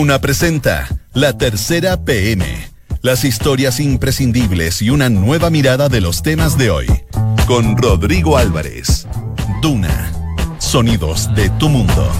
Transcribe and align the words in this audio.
Duna 0.00 0.18
presenta 0.18 0.88
La 1.12 1.36
Tercera 1.36 2.02
PM. 2.02 2.46
Las 3.02 3.22
historias 3.26 3.80
imprescindibles 3.80 4.80
y 4.80 4.88
una 4.88 5.10
nueva 5.10 5.50
mirada 5.50 5.90
de 5.90 6.00
los 6.00 6.22
temas 6.22 6.56
de 6.56 6.70
hoy. 6.70 6.86
Con 7.46 7.76
Rodrigo 7.76 8.38
Álvarez. 8.38 9.06
Duna. 9.60 10.10
Sonidos 10.56 11.28
de 11.34 11.50
tu 11.50 11.68
mundo. 11.68 12.10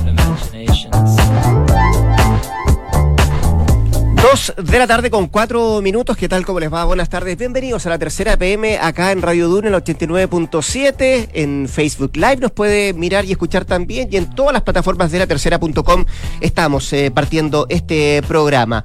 Dos 4.30 4.54
de 4.56 4.78
la 4.78 4.86
tarde 4.86 5.10
con 5.10 5.26
cuatro 5.26 5.82
minutos. 5.82 6.16
¿Qué 6.16 6.28
tal? 6.28 6.46
¿Cómo 6.46 6.60
les 6.60 6.72
va? 6.72 6.84
Buenas 6.84 7.08
tardes. 7.08 7.36
Bienvenidos 7.36 7.84
a 7.86 7.90
la 7.90 7.98
tercera 7.98 8.36
PM 8.36 8.78
acá 8.78 9.10
en 9.10 9.22
Radio 9.22 9.48
Duna, 9.48 9.66
en 9.66 9.74
el 9.74 9.82
89.7. 9.82 11.30
En 11.32 11.68
Facebook 11.68 12.12
Live 12.14 12.36
nos 12.36 12.52
puede 12.52 12.92
mirar 12.92 13.24
y 13.24 13.32
escuchar 13.32 13.64
también. 13.64 14.08
Y 14.12 14.18
en 14.18 14.32
todas 14.32 14.52
las 14.52 14.62
plataformas 14.62 15.10
de 15.10 15.18
la 15.18 15.26
tercera.com 15.26 16.04
estamos 16.40 16.92
eh, 16.92 17.10
partiendo 17.10 17.66
este 17.70 18.22
programa. 18.28 18.84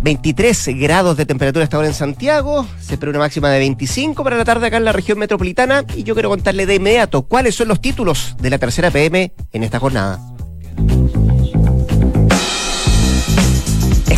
23 0.00 0.68
grados 0.78 1.18
de 1.18 1.26
temperatura 1.26 1.64
hasta 1.64 1.76
ahora 1.76 1.88
en 1.88 1.94
Santiago, 1.94 2.66
se 2.80 2.94
espera 2.94 3.10
una 3.10 3.18
máxima 3.18 3.50
de 3.50 3.58
25 3.58 4.22
para 4.24 4.36
la 4.36 4.44
tarde 4.44 4.66
acá 4.66 4.76
en 4.76 4.84
la 4.84 4.92
región 4.92 5.18
metropolitana 5.18 5.84
y 5.94 6.04
yo 6.04 6.14
quiero 6.14 6.28
contarle 6.30 6.64
de 6.64 6.76
inmediato 6.76 7.22
cuáles 7.22 7.54
son 7.54 7.68
los 7.68 7.80
títulos 7.80 8.36
de 8.38 8.50
la 8.50 8.58
tercera 8.58 8.90
PM 8.90 9.32
en 9.52 9.62
esta 9.62 9.78
jornada. 9.78 10.35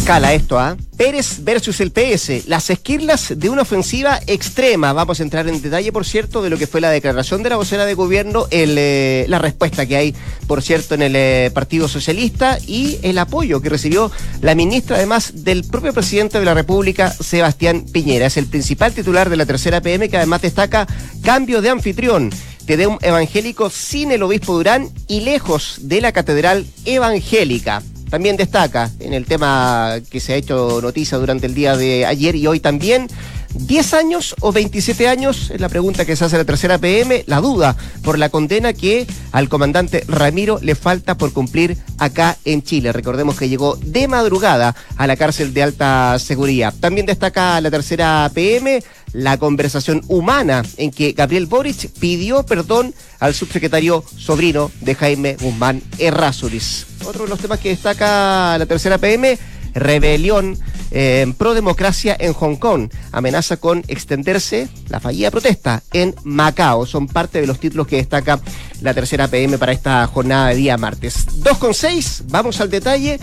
Escala 0.08 0.32
esto, 0.32 0.58
¿ah? 0.58 0.74
Pérez 0.96 1.44
versus 1.44 1.82
el 1.82 1.92
PS, 1.92 2.48
las 2.48 2.70
esquirlas 2.70 3.34
de 3.36 3.50
una 3.50 3.60
ofensiva 3.60 4.18
extrema. 4.26 4.94
Vamos 4.94 5.20
a 5.20 5.22
entrar 5.22 5.46
en 5.46 5.60
detalle, 5.60 5.92
por 5.92 6.06
cierto, 6.06 6.40
de 6.40 6.48
lo 6.48 6.56
que 6.56 6.66
fue 6.66 6.80
la 6.80 6.88
declaración 6.88 7.42
de 7.42 7.50
la 7.50 7.56
vocera 7.56 7.84
de 7.84 7.92
gobierno, 7.92 8.46
eh, 8.50 9.26
la 9.28 9.38
respuesta 9.38 9.84
que 9.84 9.96
hay, 9.96 10.14
por 10.46 10.62
cierto, 10.62 10.94
en 10.94 11.02
el 11.02 11.14
eh, 11.14 11.50
Partido 11.52 11.88
Socialista 11.88 12.56
y 12.66 12.98
el 13.02 13.18
apoyo 13.18 13.60
que 13.60 13.68
recibió 13.68 14.10
la 14.40 14.54
ministra, 14.54 14.96
además 14.96 15.44
del 15.44 15.62
propio 15.64 15.92
presidente 15.92 16.38
de 16.38 16.46
la 16.46 16.54
República, 16.54 17.12
Sebastián 17.12 17.84
Piñera. 17.92 18.24
Es 18.24 18.38
el 18.38 18.46
principal 18.46 18.94
titular 18.94 19.28
de 19.28 19.36
la 19.36 19.44
tercera 19.44 19.82
PM 19.82 20.08
que 20.08 20.16
además 20.16 20.40
destaca 20.40 20.86
cambio 21.22 21.60
de 21.60 21.68
anfitrión 21.68 22.30
de 22.66 22.86
un 22.86 22.98
evangélico 23.02 23.68
sin 23.68 24.10
el 24.10 24.22
obispo 24.22 24.54
Durán 24.54 24.88
y 25.06 25.20
lejos 25.20 25.80
de 25.82 26.00
la 26.00 26.12
catedral 26.12 26.66
evangélica. 26.86 27.82
También 28.10 28.36
destaca 28.36 28.90
en 29.00 29.12
el 29.12 29.26
tema 29.26 29.96
que 30.10 30.20
se 30.20 30.32
ha 30.32 30.36
hecho 30.36 30.80
noticia 30.80 31.18
durante 31.18 31.46
el 31.46 31.54
día 31.54 31.76
de 31.76 32.06
ayer 32.06 32.34
y 32.36 32.46
hoy 32.46 32.58
también, 32.60 33.06
10 33.54 33.94
años 33.94 34.36
o 34.40 34.52
27 34.52 35.08
años, 35.08 35.50
es 35.50 35.60
la 35.60 35.68
pregunta 35.68 36.04
que 36.04 36.16
se 36.16 36.24
hace 36.24 36.36
la 36.36 36.44
tercera 36.44 36.78
PM, 36.78 37.24
la 37.26 37.40
duda 37.40 37.76
por 38.02 38.18
la 38.18 38.28
condena 38.28 38.72
que 38.72 39.06
al 39.32 39.48
comandante 39.48 40.04
Ramiro 40.06 40.58
le 40.62 40.74
falta 40.74 41.16
por 41.16 41.32
cumplir 41.32 41.76
acá 41.98 42.36
en 42.44 42.62
Chile. 42.62 42.92
Recordemos 42.92 43.36
que 43.36 43.48
llegó 43.48 43.76
de 43.76 44.08
madrugada 44.08 44.74
a 44.96 45.06
la 45.06 45.16
cárcel 45.16 45.54
de 45.54 45.62
alta 45.62 46.18
seguridad. 46.18 46.74
También 46.78 47.06
destaca 47.06 47.60
la 47.60 47.70
tercera 47.70 48.30
PM 48.34 48.82
la 49.12 49.38
conversación 49.38 50.02
humana 50.08 50.62
en 50.76 50.90
que 50.90 51.12
Gabriel 51.12 51.46
Boric 51.46 51.90
pidió 51.98 52.44
perdón 52.44 52.94
al 53.20 53.34
subsecretario 53.34 54.04
sobrino 54.16 54.70
de 54.80 54.94
Jaime 54.94 55.36
Guzmán 55.40 55.82
Errázuriz. 55.98 56.86
Otro 57.04 57.24
de 57.24 57.30
los 57.30 57.38
temas 57.38 57.60
que 57.60 57.70
destaca 57.70 58.58
la 58.58 58.66
tercera 58.66 58.98
PM, 58.98 59.38
rebelión 59.78 60.56
eh, 60.90 61.32
pro 61.36 61.54
democracia 61.54 62.16
en 62.18 62.32
Hong 62.32 62.56
Kong. 62.56 62.90
Amenaza 63.12 63.56
con 63.56 63.84
extenderse 63.88 64.68
la 64.88 65.00
fallida 65.00 65.30
protesta 65.30 65.82
en 65.92 66.14
Macao. 66.24 66.86
Son 66.86 67.06
parte 67.06 67.40
de 67.40 67.46
los 67.46 67.60
títulos 67.60 67.86
que 67.86 67.96
destaca 67.96 68.40
la 68.80 68.94
tercera 68.94 69.28
PM 69.28 69.58
para 69.58 69.72
esta 69.72 70.06
jornada 70.06 70.48
de 70.48 70.56
día 70.56 70.76
martes. 70.76 71.26
2 71.36 71.58
con 71.58 71.74
6, 71.74 72.24
vamos 72.28 72.60
al 72.60 72.70
detalle. 72.70 73.18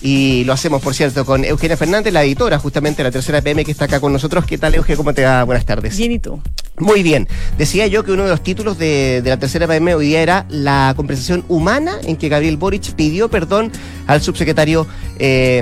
Y 0.00 0.44
lo 0.44 0.52
hacemos, 0.52 0.80
por 0.80 0.94
cierto, 0.94 1.24
con 1.24 1.44
Eugenia 1.44 1.76
Fernández, 1.76 2.12
la 2.12 2.22
editora 2.22 2.58
justamente 2.58 2.98
de 2.98 3.08
la 3.08 3.12
tercera 3.12 3.40
PM 3.42 3.64
que 3.64 3.72
está 3.72 3.86
acá 3.86 4.00
con 4.00 4.12
nosotros. 4.12 4.44
¿Qué 4.44 4.56
tal, 4.56 4.74
Eugenia? 4.74 4.96
¿Cómo 4.96 5.12
te 5.12 5.24
va? 5.24 5.42
Buenas 5.42 5.64
tardes. 5.64 5.96
Bien, 5.96 6.12
¿y 6.12 6.18
tú? 6.18 6.40
Muy 6.80 7.02
bien. 7.02 7.28
Decía 7.56 7.86
yo 7.86 8.04
que 8.04 8.12
uno 8.12 8.24
de 8.24 8.30
los 8.30 8.42
títulos 8.42 8.78
de, 8.78 9.22
la 9.24 9.36
tercera 9.36 9.66
PM 9.66 9.94
hoy 9.94 10.06
día 10.06 10.22
era 10.22 10.46
la 10.48 10.92
conversación 10.96 11.44
humana 11.48 11.96
en 12.04 12.16
que 12.16 12.28
Gabriel 12.28 12.56
Boric 12.56 12.92
pidió 12.92 13.28
perdón 13.28 13.72
al 14.06 14.22
subsecretario 14.22 14.86
eh, 15.18 15.60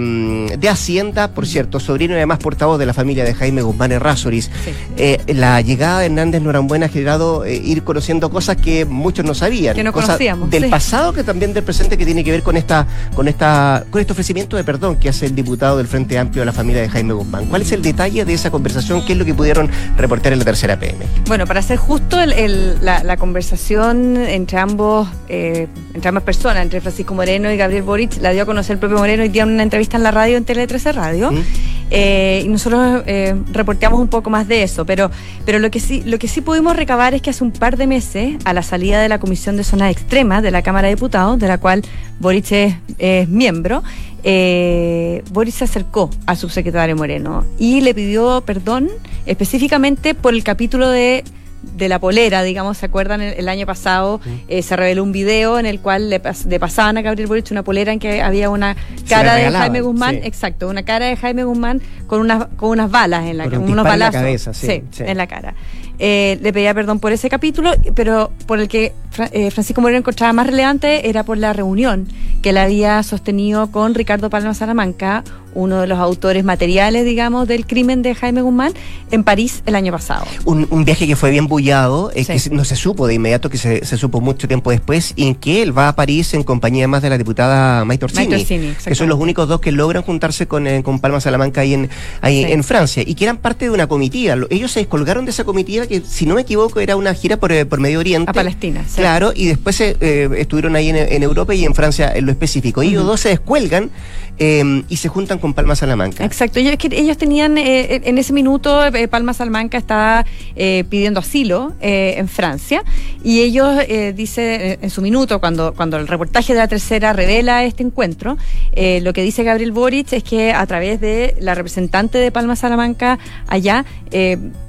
de 0.59 0.69
Hacienda, 0.69 1.33
por 1.33 1.47
cierto, 1.47 1.81
sobrino 1.81 2.15
y 2.15 2.17
además 2.17 2.39
portavoz 2.39 2.79
de 2.79 2.87
la 2.87 2.95
familia 2.95 3.25
de 3.25 3.35
Jaime 3.35 3.63
Guzmán 3.63 3.93
Errázuriz. 3.93 4.51
Eh, 4.97 5.21
la 5.29 5.61
llegada 5.61 6.01
de 6.01 6.07
Hernández 6.07 6.43
Norambuena 6.43 6.87
ha 6.87 6.89
generado 6.89 7.45
eh, 7.45 7.57
ir 7.57 7.83
conociendo 7.83 8.31
cosas 8.31 8.57
que 8.57 8.85
muchos 8.85 9.25
no 9.25 9.35
sabían. 9.35 9.75
Que 9.75 9.83
no 9.83 9.93
cosas 9.93 10.11
conocíamos. 10.11 10.51
Del 10.51 10.69
pasado 10.69 11.13
que 11.13 11.25
también 11.25 11.55
del 11.55 11.65
presente 11.65 11.97
que 11.97 12.05
tiene 12.05 12.23
que 12.23 12.31
ver 12.31 12.43
con 12.43 12.57
esta, 12.57 12.87
con 13.15 13.29
esta, 13.29 13.85
con 13.91 14.01
este 14.01 14.13
ofrecimiento 14.13 14.57
de 14.57 14.65
perdón 14.65 14.97
que 14.97 15.09
hace 15.09 15.27
el 15.27 15.35
diputado 15.35 15.79
del 15.79 15.87
Frente 15.87 16.19
Amplio 16.19 16.43
de 16.43 16.47
la 16.47 16.53
familia 16.53 16.83
de 16.83 16.89
Jaime 16.89 17.15
Guzmán. 17.15 17.47
¿Cuál 17.47 17.63
es 17.63 17.73
el 17.73 17.83
detalle 17.83 18.25
de 18.25 18.35
esa 18.35 18.51
conversación? 18.51 19.05
¿Qué 19.05 19.13
es 19.13 19.19
lo 19.19 19.25
que 19.25 19.35
pudieron 19.35 19.71
reportar 19.97 20.33
en 20.33 20.39
la 20.39 20.45
tercera 20.45 20.79
PM? 20.79 21.06
Bueno, 21.27 21.47
para 21.47 21.61
ser 21.63 21.77
justo, 21.77 22.19
la, 22.25 23.17
conversación 23.17 24.17
entre 24.17 24.59
ambos, 24.59 25.09
eh, 25.29 25.67
entre 25.95 26.09
ambas 26.09 26.25
personas, 26.25 26.63
entre 26.63 26.81
Francisco 26.81 27.15
Moreno 27.15 27.51
y 27.51 27.57
Gabriel 27.57 27.83
Boric, 27.83 28.21
la 28.21 28.31
dio 28.31 28.43
a 28.43 28.47
conocer 28.47 28.75
el 28.75 28.79
propio 28.79 28.99
Moreno 28.99 29.25
y 29.25 29.29
dio 29.29 29.45
una 29.45 29.63
entrevista 29.63 29.97
en 29.97 30.05
la 30.05 30.13
radio, 30.13 30.37
en 30.37 30.45
Tele 30.45 30.67
13 30.67 30.93
Radio. 30.93 31.33
¿Mm? 31.33 31.45
Eh, 31.91 32.43
y 32.45 32.49
nosotros 32.49 33.05
eh, 33.07 33.35
reporteamos 33.53 34.01
un 34.01 34.09
poco 34.09 34.29
más 34.29 34.49
de 34.49 34.63
eso, 34.63 34.85
pero, 34.85 35.11
pero 35.45 35.59
lo, 35.59 35.71
que 35.71 35.79
sí, 35.79 36.03
lo 36.05 36.19
que 36.19 36.27
sí 36.27 36.41
pudimos 36.41 36.77
recabar 36.77 37.15
es 37.15 37.23
que 37.23 37.31
hace 37.31 37.45
un 37.45 37.53
par 37.53 37.77
de 37.77 37.87
meses, 37.87 38.37
a 38.45 38.53
la 38.53 38.63
salida 38.63 39.01
de 39.01 39.09
la 39.09 39.21
Comisión 39.21 39.57
de 39.57 39.65
Zonas 39.65 39.93
Extremas 39.93 40.43
de 40.43 40.51
la 40.51 40.63
Cámara 40.63 40.89
de 40.89 40.95
Diputados, 40.95 41.39
de 41.39 41.47
la 41.47 41.59
cual 41.59 41.83
Boric 42.19 42.51
es, 42.99 43.29
miembro, 43.29 43.85
eh, 44.25 45.23
Boris 45.31 45.55
se 45.55 45.65
acercó 45.65 46.11
al 46.27 46.37
subsecretario 46.37 46.97
Moreno 46.97 47.45
y 47.59 47.81
le 47.81 47.95
pidió 47.95 48.43
perdón 48.45 48.89
específicamente 49.25 50.15
por 50.15 50.35
el 50.35 50.43
capítulo 50.43 50.89
de 50.89 51.23
de 51.63 51.89
la 51.89 51.99
polera, 51.99 52.43
digamos, 52.43 52.79
¿se 52.79 52.87
acuerdan? 52.87 53.21
El, 53.21 53.49
año 53.49 53.67
pasado 53.67 54.21
eh, 54.49 54.63
se 54.63 54.77
reveló 54.77 55.03
un 55.03 55.13
video 55.13 55.59
en 55.59 55.67
el 55.67 55.81
cual 55.81 56.11
le, 56.11 56.21
pasaban 56.21 56.97
a 56.99 57.03
Gabriel 57.03 57.27
Boric 57.27 57.51
una 57.51 57.63
polera 57.63 57.93
en 57.93 57.99
que 57.99 58.23
había 58.23 58.51
una 58.51 58.77
cara 59.09 59.35
de 59.35 59.51
Jaime 59.51 59.81
Guzmán, 59.81 60.21
exacto, 60.23 60.69
una 60.69 60.85
cara 60.85 61.07
de 61.07 61.17
Jaime 61.17 61.45
Guzmán 61.45 61.81
con 62.07 62.21
unas 62.21 62.47
con 62.57 62.71
unas 62.71 62.91
balas 62.91 63.27
en 63.27 63.39
la 63.39 63.51
con 63.51 63.71
unos 63.71 63.85
balazos, 63.85 64.15
en 64.15 64.23
la 64.23 64.27
cabeza, 64.27 64.55
sí, 64.55 64.83
en 64.99 65.17
la 65.17 65.27
cara. 65.27 65.55
Eh, 65.99 66.39
le 66.43 66.53
pedía 66.53 66.75
perdón 66.75 67.01
por 67.01 67.13
ese 67.13 67.31
capítulo, 67.31 67.73
pero 67.95 68.31
por 68.47 68.61
el 68.61 68.69
que 68.69 68.93
eh, 69.33 69.51
Francisco 69.51 69.81
Moreno 69.81 70.01
encontraba 70.01 70.33
más 70.35 70.47
relevante 70.47 71.09
era 71.09 71.25
por 71.25 71.39
la 71.39 71.55
reunión 71.55 72.07
que 72.43 72.51
él 72.51 72.59
había 72.59 73.03
sostenido 73.03 73.71
con 73.71 73.95
Ricardo 73.95 74.29
Palma 74.29 74.53
Salamanca, 74.53 75.25
uno 75.57 75.81
de 75.81 75.87
los 75.87 75.99
autores 75.99 76.45
materiales, 76.45 77.05
digamos, 77.05 77.49
del 77.49 77.67
crimen 77.67 78.03
de 78.03 78.15
Jaime 78.15 78.43
Guzmán, 78.43 78.73
en 79.11 79.25
París 79.25 79.63
el 79.67 79.75
año 79.75 79.93
pasado. 79.93 80.27
Un, 80.45 80.85
viaje 80.85 81.07
que 81.07 81.17
fue 81.17 81.31
bien 81.31 81.49
bullado, 81.49 82.13
eh, 82.15 82.25
que 82.25 82.51
no 82.51 82.65
se 82.65 82.77
supo 82.77 83.07
de 83.07 83.15
inmediato, 83.15 83.51
que 83.51 83.59
se, 83.59 83.85
supo 83.97 84.21
mucho 84.21 84.47
tiempo 84.47 84.71
después, 84.71 85.15
y 85.17 85.27
en 85.27 85.35
que 85.35 85.63
él 85.63 85.77
va 85.77 85.89
a 85.89 85.97
París 85.97 86.35
en 86.35 86.43
compañía 86.45 86.87
más 86.87 87.03
de 87.03 87.11
la 87.11 87.19
diputada 87.19 87.85
Maite 87.85 88.05
Orsini, 88.05 88.45
que 88.45 88.95
son 88.95 89.09
los 89.09 89.19
únicos 89.19 89.49
dos 89.49 89.61
que 89.61 89.73
logran 89.73 90.03
juntarse 90.03 90.47
con, 90.47 90.83
con 90.83 91.01
Palma 91.01 91.21
Salamanca 91.21 91.63
ahí, 91.63 91.75
en, 91.75 91.89
ahí 92.21 92.45
en 92.45 92.63
Francia, 92.63 93.03
y 93.05 93.15
que 93.15 93.25
eran 93.25 93.39
parte 93.39 93.65
de 93.65 93.71
una 93.71 93.87
comitiva. 93.87 94.37
Ellos 94.51 94.71
se 94.71 94.81
descolgaron 94.81 95.25
de 95.25 95.31
esa 95.31 95.45
comitiva 95.45 95.87
que, 95.87 96.03
si 96.03 96.27
no 96.27 96.35
me 96.35 96.43
equivoco, 96.43 96.81
era 96.81 96.97
una 96.97 97.15
gira 97.15 97.39
por, 97.39 97.51
eh, 97.51 97.65
por 97.67 97.81
Medio 97.81 97.99
Oriente. 98.01 98.31
A 98.31 98.35
Palestina, 98.35 98.85
Claro, 98.95 99.33
y 99.35 99.47
después 99.47 99.81
eh, 99.81 100.29
estuvieron 100.37 100.77
ahí 100.77 100.91
en, 100.91 101.23
Europa 101.23 101.55
y 101.55 101.65
en 101.65 101.75
Francia 101.75 102.13
en 102.15 102.27
lo 102.27 102.33
específico. 102.33 102.83
Ellos 102.83 103.05
dos 103.05 103.21
se 103.21 103.31
descuelgan 103.31 103.91
em, 104.39 104.85
y 104.89 104.97
se 104.97 105.09
juntan 105.09 105.39
con 105.39 105.55
Palma 105.55 105.77
Salamanca. 105.77 106.25
Exacto, 106.25 106.59
ellos, 106.59 106.77
ellos 106.91 107.17
tenían, 107.17 107.59
eh, 107.59 108.03
en 108.05 108.19
ese 108.19 108.33
minuto, 108.33 108.81
Palma 109.11 109.33
Salamanca 109.35 109.79
estaba 109.79 110.25
pidiendo 110.55 111.21
asilo 111.21 111.75
en 111.81 112.29
Francia 112.29 112.83
y 113.23 113.41
ellos, 113.41 113.79
dice 114.15 114.79
en 114.81 114.91
su 114.91 115.03
minuto, 115.03 115.41
cuando, 115.41 115.75
cuando 115.75 115.97
el 115.97 116.09
reportaje 116.09 116.53
de 116.55 116.59
la 116.59 116.69
tercera 116.69 117.13
revela 117.13 117.65
este 117.65 117.83
encuentro, 117.83 118.37
lo 118.75 119.13
que 119.13 119.23
dice 119.23 119.45
Gabriel 119.45 119.73
Boric 119.73 120.13
es 120.13 120.23
que 120.23 120.53
a 120.53 120.67
través 120.67 121.01
de 121.01 121.37
la 121.41 121.55
representante 121.55 122.19
de 122.19 122.31
Palma 122.31 122.57
Salamanca 122.57 123.19
allá, 123.49 123.85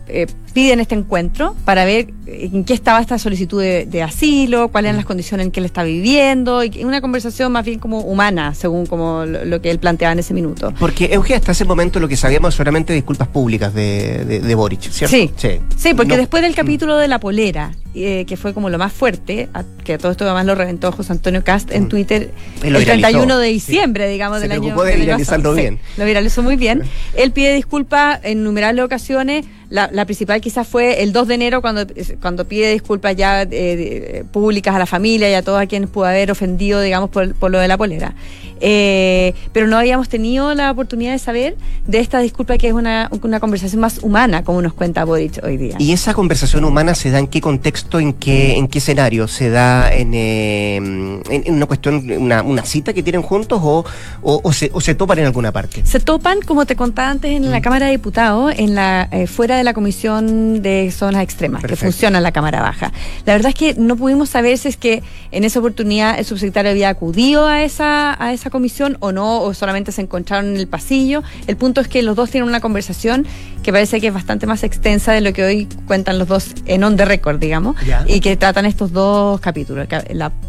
eh, 0.09 0.27
piden 0.53 0.79
este 0.79 0.95
encuentro 0.95 1.55
para 1.65 1.85
ver 1.85 2.07
en 2.25 2.63
qué 2.63 2.73
estaba 2.73 2.99
esta 2.99 3.19
solicitud 3.19 3.61
de, 3.61 4.03
asilo, 4.03 4.69
cuáles 4.69 4.89
eran 4.89 4.97
las 4.97 5.05
condiciones 5.05 5.45
en 5.45 5.51
que 5.51 5.59
él 5.59 5.65
está 5.65 5.83
viviendo, 5.83 6.63
y 6.63 6.83
una 6.83 6.99
conversación 6.99 7.51
más 7.51 7.63
bien 7.63 7.79
como 7.79 7.99
humana, 7.99 8.55
según 8.55 8.85
como 8.85 9.25
lo, 9.25 9.61
que 9.61 9.69
él 9.69 9.79
planteaba 9.79 10.13
en 10.13 10.19
ese 10.19 10.33
minuto. 10.33 10.73
Porque, 10.79 11.09
Eugenia, 11.11 11.37
hasta 11.37 11.51
ese 11.51 11.65
momento 11.65 11.99
lo 11.99 12.07
que 12.07 12.17
sabíamos 12.17 12.55
solamente 12.55 12.93
disculpas 12.93 13.27
públicas 13.27 13.73
de, 13.73 14.25
de, 14.25 14.55
Boric, 14.55 14.81
¿cierto? 14.81 15.15
Sí, 15.15 15.31
sí, 15.75 15.93
porque 15.93 16.17
después 16.17 16.41
del 16.41 16.55
capítulo 16.55 16.97
de 16.97 17.07
la 17.07 17.19
polera, 17.19 17.71
eh, 17.93 18.25
que 18.27 18.37
fue 18.37 18.53
como 18.53 18.69
lo 18.69 18.77
más 18.77 18.93
fuerte, 18.93 19.49
que 19.83 19.97
todo 19.97 20.11
esto 20.11 20.25
además 20.25 20.45
lo 20.45 20.55
reventó 20.55 20.91
José 20.91 21.13
Antonio 21.13 21.43
Cast 21.43 21.71
en 21.71 21.83
mm. 21.83 21.89
Twitter 21.89 22.31
el 22.63 22.83
31 22.83 23.37
de 23.37 23.47
diciembre, 23.47 24.07
digamos, 24.09 24.41
del 24.41 24.51
año. 24.51 24.75
de 24.83 24.95
viralizarlo 24.97 25.53
bien. 25.53 25.79
lo 25.97 26.05
viralizó 26.05 26.41
muy 26.41 26.55
bien. 26.55 26.83
Él 27.15 27.31
pide 27.31 27.53
disculpas 27.53 28.19
en 28.23 28.43
numerables 28.43 28.85
ocasiones 28.85 29.45
la, 29.69 30.05
principal 30.05 30.39
quizás 30.41 30.67
fue 30.67 31.03
el 31.03 31.11
2 31.11 31.27
de 31.27 31.35
enero 31.35 31.61
cuando, 31.61 31.85
cuando 32.21 32.45
pide 32.45 32.71
disculpas 32.71 33.15
ya 33.15 33.41
eh, 33.49 34.23
públicas 34.31 34.75
a 34.75 34.79
la 34.79 34.85
familia 34.85 35.29
y 35.29 35.33
a 35.33 35.41
todos 35.41 35.61
a 35.61 35.67
quienes 35.67 35.89
pudo 35.89 36.05
haber 36.05 36.31
ofendido, 36.31 36.81
digamos, 36.81 37.09
por, 37.09 37.33
por 37.35 37.51
lo 37.51 37.59
de 37.59 37.67
la 37.67 37.77
polera. 37.77 38.15
Eh, 38.59 39.33
pero 39.53 39.67
no 39.67 39.77
habíamos 39.77 40.09
tenido 40.09 40.53
la 40.53 40.71
oportunidad 40.71 41.11
de 41.11 41.19
saber 41.19 41.55
de 41.85 41.99
esta 41.99 42.19
disculpa 42.19 42.57
que 42.57 42.67
es 42.67 42.73
una, 42.73 43.09
una 43.21 43.39
conversación 43.39 43.81
más 43.81 43.99
humana, 43.99 44.43
como 44.43 44.61
nos 44.61 44.73
cuenta 44.73 45.05
Boric 45.05 45.39
hoy 45.43 45.57
día. 45.57 45.75
¿Y 45.79 45.91
esa 45.91 46.13
conversación 46.13 46.63
humana 46.63 46.95
se 46.95 47.11
da 47.11 47.19
en 47.19 47.27
qué 47.27 47.41
contexto, 47.41 47.99
en 47.99 48.13
qué, 48.13 48.57
en 48.57 48.67
qué 48.67 48.79
escenario? 48.79 49.27
¿Se 49.27 49.49
da 49.49 49.93
en, 49.93 50.13
eh, 50.13 50.75
en, 50.77 51.53
una 51.53 51.65
cuestión, 51.65 52.09
una, 52.11 52.41
una, 52.41 52.65
cita 52.65 52.93
que 52.93 53.03
tienen 53.03 53.21
juntos 53.21 53.59
o, 53.63 53.85
o, 54.21 54.53
se, 54.53 54.71
o, 54.73 54.81
se, 54.81 54.95
topan 54.95 55.19
en 55.19 55.25
alguna 55.25 55.51
parte? 55.51 55.85
Se 55.85 55.99
topan, 55.99 56.39
como 56.41 56.65
te 56.65 56.75
contaba 56.75 57.09
antes, 57.09 57.31
en 57.31 57.49
la 57.51 57.59
mm. 57.59 57.61
Cámara 57.61 57.85
de 57.85 57.91
Diputados, 57.93 58.53
en 58.57 58.75
la, 58.75 59.07
eh, 59.11 59.27
fuera 59.27 59.56
de 59.57 59.63
la 59.63 59.73
Comisión 59.73 60.61
de 60.61 60.91
Zonas 60.91 61.23
Extremas, 61.23 61.63
que 61.63 61.75
funciona 61.75 62.17
en 62.17 62.23
la 62.23 62.31
Cámara 62.31 62.61
Baja. 62.61 62.91
La 63.25 63.33
verdad 63.33 63.49
es 63.49 63.55
que 63.55 63.73
no 63.75 63.95
pudimos 63.95 64.29
saber 64.29 64.57
si 64.57 64.69
es 64.69 64.77
que 64.77 65.03
en 65.31 65.43
esa 65.43 65.59
oportunidad 65.59 66.17
el 66.17 66.25
subsecretario 66.25 66.71
había 66.71 66.89
acudido 66.89 67.47
a 67.47 67.63
esa, 67.63 68.21
a 68.23 68.33
esa 68.33 68.49
comisión 68.49 68.97
o 68.99 69.11
no, 69.11 69.41
o 69.41 69.53
solamente 69.53 69.91
se 69.91 70.01
encontraron 70.01 70.51
en 70.51 70.57
el 70.57 70.67
pasillo. 70.67 71.23
El 71.47 71.57
punto 71.57 71.81
es 71.81 71.87
que 71.87 72.01
los 72.03 72.15
dos 72.15 72.29
tienen 72.29 72.47
una 72.47 72.59
conversación 72.59 73.25
que 73.63 73.71
parece 73.71 73.99
que 73.99 74.07
es 74.07 74.13
bastante 74.13 74.47
más 74.47 74.63
extensa 74.63 75.11
de 75.11 75.21
lo 75.21 75.33
que 75.33 75.43
hoy 75.43 75.67
cuentan 75.87 76.19
los 76.19 76.27
dos 76.27 76.53
en 76.65 76.83
on 76.83 76.95
the 76.95 77.05
record, 77.05 77.39
digamos, 77.39 77.75
y 78.05 78.21
que 78.21 78.37
tratan 78.37 78.65
estos 78.65 78.93
dos 78.93 79.41
capítulos, 79.41 79.87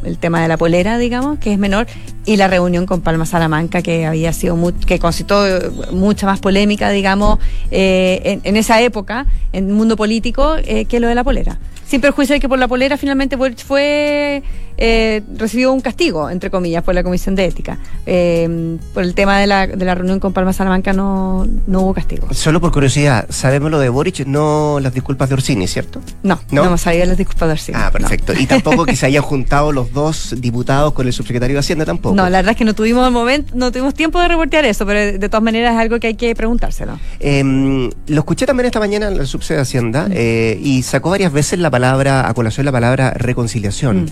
el 0.05 0.19
tema 0.19 0.43
de 0.43 0.49
la 0.49 0.57
polera, 0.57 0.99
digamos, 0.99 1.39
que 1.39 1.53
es 1.53 1.59
menor, 1.59 1.87
y 2.25 2.37
la 2.37 2.47
reunión 2.47 2.85
con 2.85 3.01
Palma 3.01 3.25
Salamanca, 3.27 3.81
que 3.83 4.05
había 4.07 4.33
sido, 4.33 4.57
que 4.87 4.99
concitó 4.99 5.45
mucha 5.93 6.27
más 6.27 6.41
polémica, 6.41 6.91
digamos, 6.91 7.39
eh, 7.71 8.41
en, 8.45 8.57
esa 8.57 8.81
época, 8.83 8.98
en 9.53 9.69
el 9.69 9.75
mundo 9.75 9.97
político, 9.97 10.57
eh, 10.65 10.85
que 10.87 11.01
lo 11.01 11.09
de 11.09 11.15
la 11.15 11.25
polera. 11.25 11.59
Sin 11.87 12.01
perjuicio 12.01 12.35
de 12.35 12.41
que 12.41 12.49
por 12.49 12.59
la 12.59 12.69
polera 12.69 12.97
finalmente 12.97 13.37
fue 13.65 14.43
eh, 14.79 15.23
recibió 15.37 15.73
un 15.73 15.81
castigo, 15.81 16.31
entre 16.31 16.51
comillas, 16.51 16.85
por 16.85 16.95
la 16.95 17.03
Comisión 17.03 17.35
de 17.35 17.45
Ética. 17.45 17.79
Eh, 18.07 18.79
por 18.95 19.03
el 19.03 19.15
tema 19.15 19.39
de 19.39 19.47
la, 19.47 19.67
de 19.67 19.85
la 19.85 19.95
reunión 19.95 20.21
con 20.21 20.33
Palma 20.33 20.53
Salamanca 20.53 20.93
no, 20.93 21.47
no 21.67 21.81
hubo 21.81 21.95
castigo. 21.95 22.29
Solo 22.33 22.61
por 22.61 22.73
curiosidad, 22.73 23.27
sabemos 23.29 23.71
lo 23.71 23.81
de 23.81 23.89
Boric, 23.89 24.25
no 24.27 24.79
las 24.81 24.95
disculpas 24.95 25.29
de 25.29 25.35
Orsini, 25.35 25.67
¿cierto? 25.67 26.01
No, 26.23 26.41
no, 26.51 26.65
hemos 26.65 26.81
sabido 26.81 27.07
las 27.07 27.19
disculpas 27.19 27.49
de 27.49 27.53
Orsini. 27.53 27.79
Ah, 27.81 27.91
perfecto. 27.93 28.33
Y 28.39 28.47
tampoco 28.47 28.87
que 28.87 28.97
se 28.97 29.07
hayan 29.07 29.23
juntado 29.23 29.73
los 29.73 29.93
dos 29.93 30.35
diputados 30.39 30.93
con 30.93 31.07
el 31.07 31.13
subsecretario 31.13 31.55
de 31.55 31.61
Hacienda 31.61 31.85
tampoco. 31.85 32.15
No, 32.15 32.29
la 32.29 32.39
verdad 32.39 32.53
es 32.53 32.57
que 32.57 32.65
no 32.65 32.75
tuvimos 32.75 33.11
momento, 33.11 33.53
no 33.57 33.73
tuvimos 33.73 33.95
tiempo 33.95 34.21
de 34.21 34.29
reportear 34.29 34.65
eso, 34.65 34.87
pero 34.87 35.19
de 35.19 35.29
todas 35.29 35.43
maneras 35.43 35.75
es 35.75 35.81
algo 35.81 35.99
que 35.99 36.09
hay 36.09 36.15
que 36.15 36.35
preguntárselo. 36.35 36.99
Em, 37.21 37.91
lo 38.07 38.19
escuché 38.21 38.47
también 38.47 38.67
esta 38.67 38.79
mañana 38.79 39.09
en 39.09 39.15
el 39.15 39.27
subsecretario 39.27 39.57
de 39.57 39.63
Hacienda 39.63 40.09
mm. 40.09 40.13
eh, 40.15 40.61
y 40.63 40.83
sacó 40.83 41.11
varias 41.11 41.33
veces 41.33 41.59
la 41.59 41.71
palabra, 41.71 42.29
a 42.29 42.35
colación 42.35 42.67
la 42.67 42.73
palabra 42.73 43.11
reconciliación. 43.11 44.05
Mm. 44.05 44.09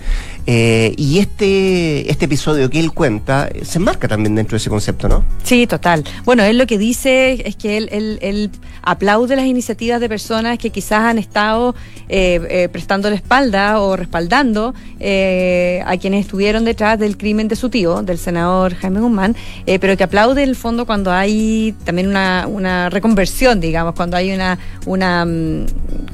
Eh, 0.59 0.95
y 0.97 1.19
este, 1.19 2.09
este 2.09 2.25
episodio 2.25 2.67
que 2.71 2.79
él 2.79 2.91
cuenta 2.91 3.47
eh, 3.47 3.63
se 3.63 3.77
enmarca 3.77 4.07
también 4.07 4.33
dentro 4.33 4.55
de 4.55 4.57
ese 4.57 4.71
concepto, 4.71 5.07
¿no? 5.07 5.23
Sí, 5.43 5.67
total. 5.67 6.03
Bueno, 6.25 6.41
él 6.41 6.57
lo 6.57 6.65
que 6.65 6.79
dice 6.79 7.43
es 7.47 7.55
que 7.55 7.77
él, 7.77 8.17
él, 8.21 8.49
aplaude 8.81 9.35
las 9.35 9.45
iniciativas 9.45 9.99
de 9.99 10.09
personas 10.09 10.57
que 10.57 10.71
quizás 10.71 11.01
han 11.01 11.19
estado 11.19 11.75
eh, 12.09 12.69
prestando 12.71 13.09
la 13.09 13.17
espalda 13.17 13.81
o 13.81 13.97
respaldando 13.97 14.69
a 14.69 15.97
quienes 15.97 16.25
estuvieron 16.25 16.63
detrás 16.63 16.97
del 16.97 17.17
crimen 17.17 17.49
de 17.49 17.57
su 17.57 17.69
tío, 17.69 18.01
del 18.01 18.17
senador 18.17 18.73
Jaime 18.75 19.01
Guzmán, 19.01 19.35
pero 19.81 19.97
que 19.97 20.05
aplaude 20.05 20.43
en 20.43 20.49
el 20.49 20.55
fondo 20.55 20.85
cuando 20.85 21.11
hay 21.11 21.75
también 21.83 22.07
una, 22.07 22.45
una 22.47 22.89
reconversión, 22.89 23.59
digamos, 23.59 23.93
cuando 23.93 24.15
hay 24.15 24.31
una, 24.31 24.57
una 24.85 25.25
mm, 25.25 25.65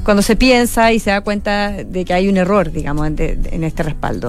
cuando 0.02 0.22
se 0.22 0.34
piensa 0.34 0.92
y 0.92 0.98
se 0.98 1.10
da 1.10 1.20
cuenta 1.20 1.70
de 1.70 2.04
que 2.04 2.12
hay 2.12 2.28
un 2.28 2.36
error, 2.36 2.72
digamos, 2.72 3.06
en 3.06 3.64
este 3.64 3.84
respaldo. 3.84 4.23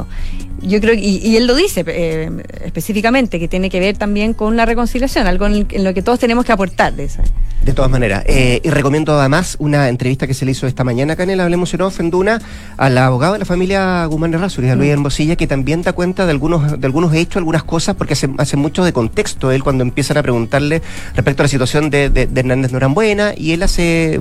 Yo 0.61 0.79
creo, 0.81 0.95
y, 0.95 1.17
y 1.17 1.37
él 1.37 1.47
lo 1.47 1.55
dice 1.55 1.83
eh, 1.87 2.31
específicamente, 2.63 3.39
que 3.39 3.47
tiene 3.47 3.69
que 3.69 3.79
ver 3.79 3.97
también 3.97 4.33
con 4.33 4.55
la 4.57 4.65
reconciliación, 4.65 5.27
algo 5.27 5.45
en, 5.45 5.67
lo 5.83 5.93
que 5.93 6.01
todos 6.01 6.19
tenemos 6.19 6.45
que 6.45 6.51
aportar 6.51 6.93
de 6.93 7.05
eso. 7.05 7.21
De 7.63 7.73
todas 7.73 7.89
maneras, 7.89 8.23
eh, 8.27 8.61
y 8.63 8.69
recomiendo 8.69 9.19
además 9.19 9.55
una 9.59 9.89
entrevista 9.89 10.27
que 10.27 10.33
se 10.33 10.45
le 10.45 10.51
hizo 10.51 10.67
esta 10.67 10.83
mañana, 10.83 11.15
Hablemos 11.15 11.73
en 11.73 11.81
Off, 11.81 11.99
en 11.99 12.11
Duna, 12.11 12.41
al 12.77 12.97
abogado 12.97 13.33
de 13.33 13.39
la 13.39 13.45
familia 13.45 14.05
Guzmán 14.05 14.31
de 14.31 14.37
Razuri, 14.37 14.69
a 14.69 14.75
Luis 14.75 14.89
mm. 14.89 14.93
Hermosilla, 14.93 15.35
que 15.35 15.47
también 15.47 15.81
da 15.81 15.93
cuenta 15.93 16.25
de 16.25 16.31
algunos, 16.31 16.79
de 16.79 16.85
algunos 16.85 17.13
hechos, 17.13 17.37
algunas 17.37 17.63
cosas, 17.63 17.95
porque 17.95 18.13
hace, 18.13 18.29
hace 18.37 18.57
mucho 18.57 18.83
de 18.83 18.93
contexto 18.93 19.51
él 19.51 19.63
cuando 19.63 19.83
empiezan 19.83 20.17
a 20.17 20.23
preguntarle 20.23 20.81
respecto 21.15 21.41
a 21.41 21.45
la 21.45 21.47
situación 21.47 21.89
de, 21.89 22.09
de, 22.09 22.27
de 22.27 22.39
Hernández 22.39 22.71
Norambuena, 22.71 23.33
y 23.35 23.51
él 23.51 23.63
hace, 23.63 24.19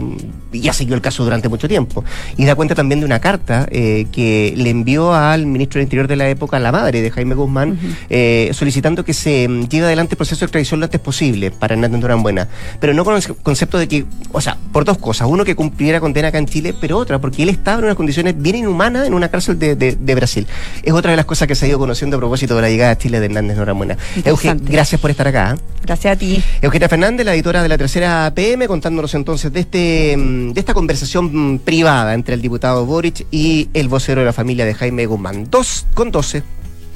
ya 0.53 0.73
siguió 0.73 0.95
el 0.95 1.01
caso 1.01 1.25
durante 1.25 1.49
mucho 1.49 1.69
tiempo, 1.69 2.05
y 2.37 2.45
da 2.45 2.55
cuenta 2.55 2.75
también 2.75 3.01
de 3.01 3.07
una 3.07 3.21
carta 3.21 3.67
eh, 3.71 4.07
que 4.11 4.55
le 4.57 4.71
envió 4.71 5.15
al 5.15 5.47
ministro 5.47 5.64
del 5.69 5.83
Interior 5.83 6.09
de 6.09 6.17
la 6.17 6.29
época, 6.29 6.59
la 6.59 6.73
madre 6.73 7.03
de 7.03 7.11
Jaime 7.11 7.35
Guzmán, 7.35 7.79
eh, 8.11 8.51
solicitando 8.53 9.05
que 9.05 9.15
se 9.15 9.49
mm, 9.49 9.69
lleve 9.69 9.87
adelante 9.87 10.15
el 10.15 10.17
proceso 10.17 10.41
de 10.41 10.47
extradición 10.47 10.81
lo 10.81 10.85
antes 10.85 11.01
posible 11.01 11.51
para 11.51 11.75
Hernández 11.75 12.01
Buena. 12.21 12.49
Pero 12.81 12.95
no 12.95 13.05
con 13.05 13.17
el 13.17 13.23
concepto 13.43 13.79
de 13.79 13.89
que, 13.89 14.05
o 14.33 14.41
sea, 14.41 14.57
por 14.73 14.85
dos 14.85 14.99
cosas. 14.99 15.29
Uno, 15.29 15.45
que 15.45 15.55
cumpliera 15.55 16.01
condena 16.01 16.29
acá 16.29 16.39
en 16.39 16.47
Chile, 16.47 16.75
pero 16.81 16.99
otra, 16.99 17.21
porque 17.21 17.43
él 17.43 17.49
estaba 17.49 17.79
en 17.79 17.85
unas 17.85 17.97
condiciones 17.97 18.35
bien 18.41 18.57
inhumanas 18.57 19.07
en 19.07 19.15
una 19.15 19.29
cárcel 19.29 19.59
de, 19.59 20.15
Brasil. 20.15 20.47
Es 20.83 20.93
otra 20.93 21.11
de 21.11 21.17
las 21.17 21.27
cosas 21.27 21.49
que 21.49 21.55
se 21.55 21.67
ha 21.67 21.69
ido 21.69 21.79
conociendo 21.79 22.17
a 22.17 22.21
propósito 22.21 22.55
de 22.57 22.63
la 22.63 22.69
llegada 22.69 22.93
a 22.93 22.99
Chile 22.99 23.21
de 23.21 23.27
Hernández 23.27 23.57
Norambuena. 23.57 23.97
Euge, 24.25 24.55
gracias 24.61 25.01
por 25.01 25.11
estar 25.11 25.27
acá. 25.27 25.57
Gracias 25.83 26.15
a 26.15 26.19
ti. 26.19 26.43
Eugenia 26.63 26.89
Fernández, 26.89 27.27
la 27.27 27.35
editora 27.35 27.63
de 27.63 27.69
la 27.69 27.77
tercera 27.77 28.33
PM, 28.35 28.67
contándonos 28.67 29.15
entonces 29.15 29.53
de 29.53 29.61
este 29.61 30.17
mm, 30.17 30.53
de 30.53 30.61
esta 30.61 30.73
conversación 30.73 31.55
mm, 31.55 31.59
privada 31.59 32.15
entre 32.15 32.35
el 32.35 32.43
diputado 32.43 32.87
Boric 32.87 33.27
y 33.31 33.69
el 33.75 33.89
vocero 33.89 34.21
de 34.21 34.27
la 34.27 34.33
familia 34.33 34.65
de 34.65 34.75
Jaime 34.75 35.07
Guzmán. 35.07 35.47
Dos 35.55 35.87
con 35.95 36.11
doce. 36.11 36.43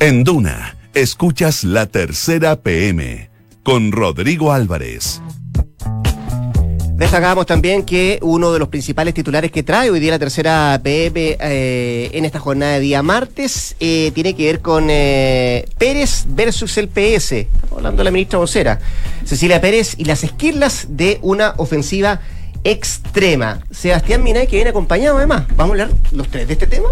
En 0.01 0.25
Duna, 0.25 0.77
escuchas 0.93 1.63
la 1.63 1.87
tercera 1.87 2.57
PM 2.57 3.31
con 3.63 3.93
Rodrigo 3.93 4.53
Álvarez. 4.53 5.21
Destacamos 6.95 7.47
también 7.47 7.85
que 7.85 8.19
uno 8.21 8.53
de 8.53 8.59
los 8.59 8.67
principales 8.67 9.15
titulares 9.15 9.53
que 9.53 9.63
trae 9.63 9.91
hoy 9.91 10.01
día 10.01 10.11
la 10.11 10.19
tercera 10.19 10.81
PM 10.83 11.37
eh, 11.39 12.11
en 12.13 12.25
esta 12.25 12.41
jornada 12.41 12.73
de 12.73 12.81
día 12.81 13.01
martes 13.01 13.77
eh, 13.79 14.11
tiene 14.13 14.35
que 14.35 14.47
ver 14.47 14.61
con 14.61 14.89
eh, 14.91 15.65
Pérez 15.79 16.25
versus 16.27 16.79
el 16.79 16.89
PS. 16.89 17.31
Estamos 17.31 17.77
hablando 17.77 17.99
de 17.99 18.05
la 18.07 18.11
ministra 18.11 18.41
vocera, 18.41 18.81
Cecilia 19.25 19.61
Pérez, 19.61 19.95
y 19.99 20.05
las 20.05 20.25
esquirlas 20.25 20.89
de 20.89 21.21
una 21.23 21.55
ofensiva 21.59 22.23
extrema. 22.65 23.61
Sebastián 23.71 24.25
Minay, 24.25 24.49
que 24.49 24.57
viene 24.57 24.71
acompañado 24.71 25.19
además. 25.19 25.47
Vamos 25.55 25.79
a 25.79 25.83
hablar 25.85 25.91
los 26.11 26.27
tres 26.27 26.49
de 26.49 26.55
este 26.55 26.67
tema. 26.67 26.89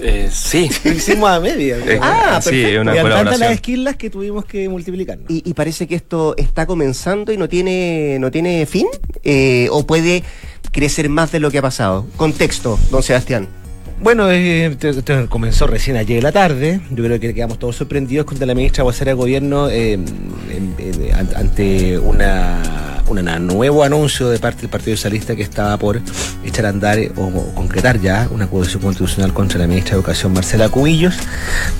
Eh, 0.00 0.28
sí. 0.32 0.70
Lo 0.84 0.92
hicimos 0.92 1.30
a 1.30 1.40
media. 1.40 1.76
ah, 2.00 2.40
sí, 2.42 2.76
una 2.76 2.94
y 2.94 3.00
colaboración. 3.00 3.40
las 3.40 3.52
esquilas 3.52 3.96
que 3.96 4.10
tuvimos 4.10 4.44
que 4.44 4.68
multiplicar. 4.68 5.18
Y, 5.28 5.52
parece 5.54 5.86
que 5.86 5.94
esto 5.94 6.34
está 6.36 6.66
comenzando 6.66 7.32
y 7.32 7.36
no 7.36 7.48
tiene, 7.48 8.18
no 8.20 8.30
tiene 8.30 8.64
fin, 8.66 8.86
eh, 9.24 9.68
o 9.70 9.86
puede 9.86 10.22
crecer 10.70 11.08
más 11.08 11.32
de 11.32 11.40
lo 11.40 11.50
que 11.50 11.58
ha 11.58 11.62
pasado. 11.62 12.06
Contexto, 12.16 12.78
don 12.90 13.02
Sebastián. 13.02 13.48
Bueno, 14.00 14.30
eh, 14.30 14.76
comenzó 15.28 15.66
recién 15.66 15.96
ayer 15.96 16.18
en 16.18 16.22
la 16.22 16.32
tarde. 16.32 16.80
Yo 16.90 17.02
creo 17.02 17.18
que 17.18 17.34
quedamos 17.34 17.58
todos 17.58 17.76
sorprendidos 17.76 18.26
cuando 18.26 18.46
la 18.46 18.54
ministra 18.54 18.84
vocera 18.84 19.10
de 19.10 19.14
gobierno, 19.14 19.68
eh, 19.70 19.98
ante 21.34 21.98
una 21.98 22.97
un 23.10 23.46
nuevo 23.46 23.82
anuncio 23.84 24.28
de 24.28 24.38
parte 24.38 24.62
del 24.62 24.70
Partido 24.70 24.96
Socialista 24.96 25.34
que 25.34 25.42
estaba 25.42 25.76
por 25.78 26.00
echar 26.44 26.66
a 26.66 26.68
andar 26.68 26.98
o, 27.16 27.30
concretar 27.54 28.00
ya 28.00 28.28
una 28.30 28.44
acusación 28.44 28.82
constitucional 28.82 29.32
contra 29.32 29.58
la 29.58 29.66
ministra 29.66 29.92
de 29.92 29.96
Educación 29.96 30.32
Marcela 30.32 30.68
Cubillos, 30.68 31.14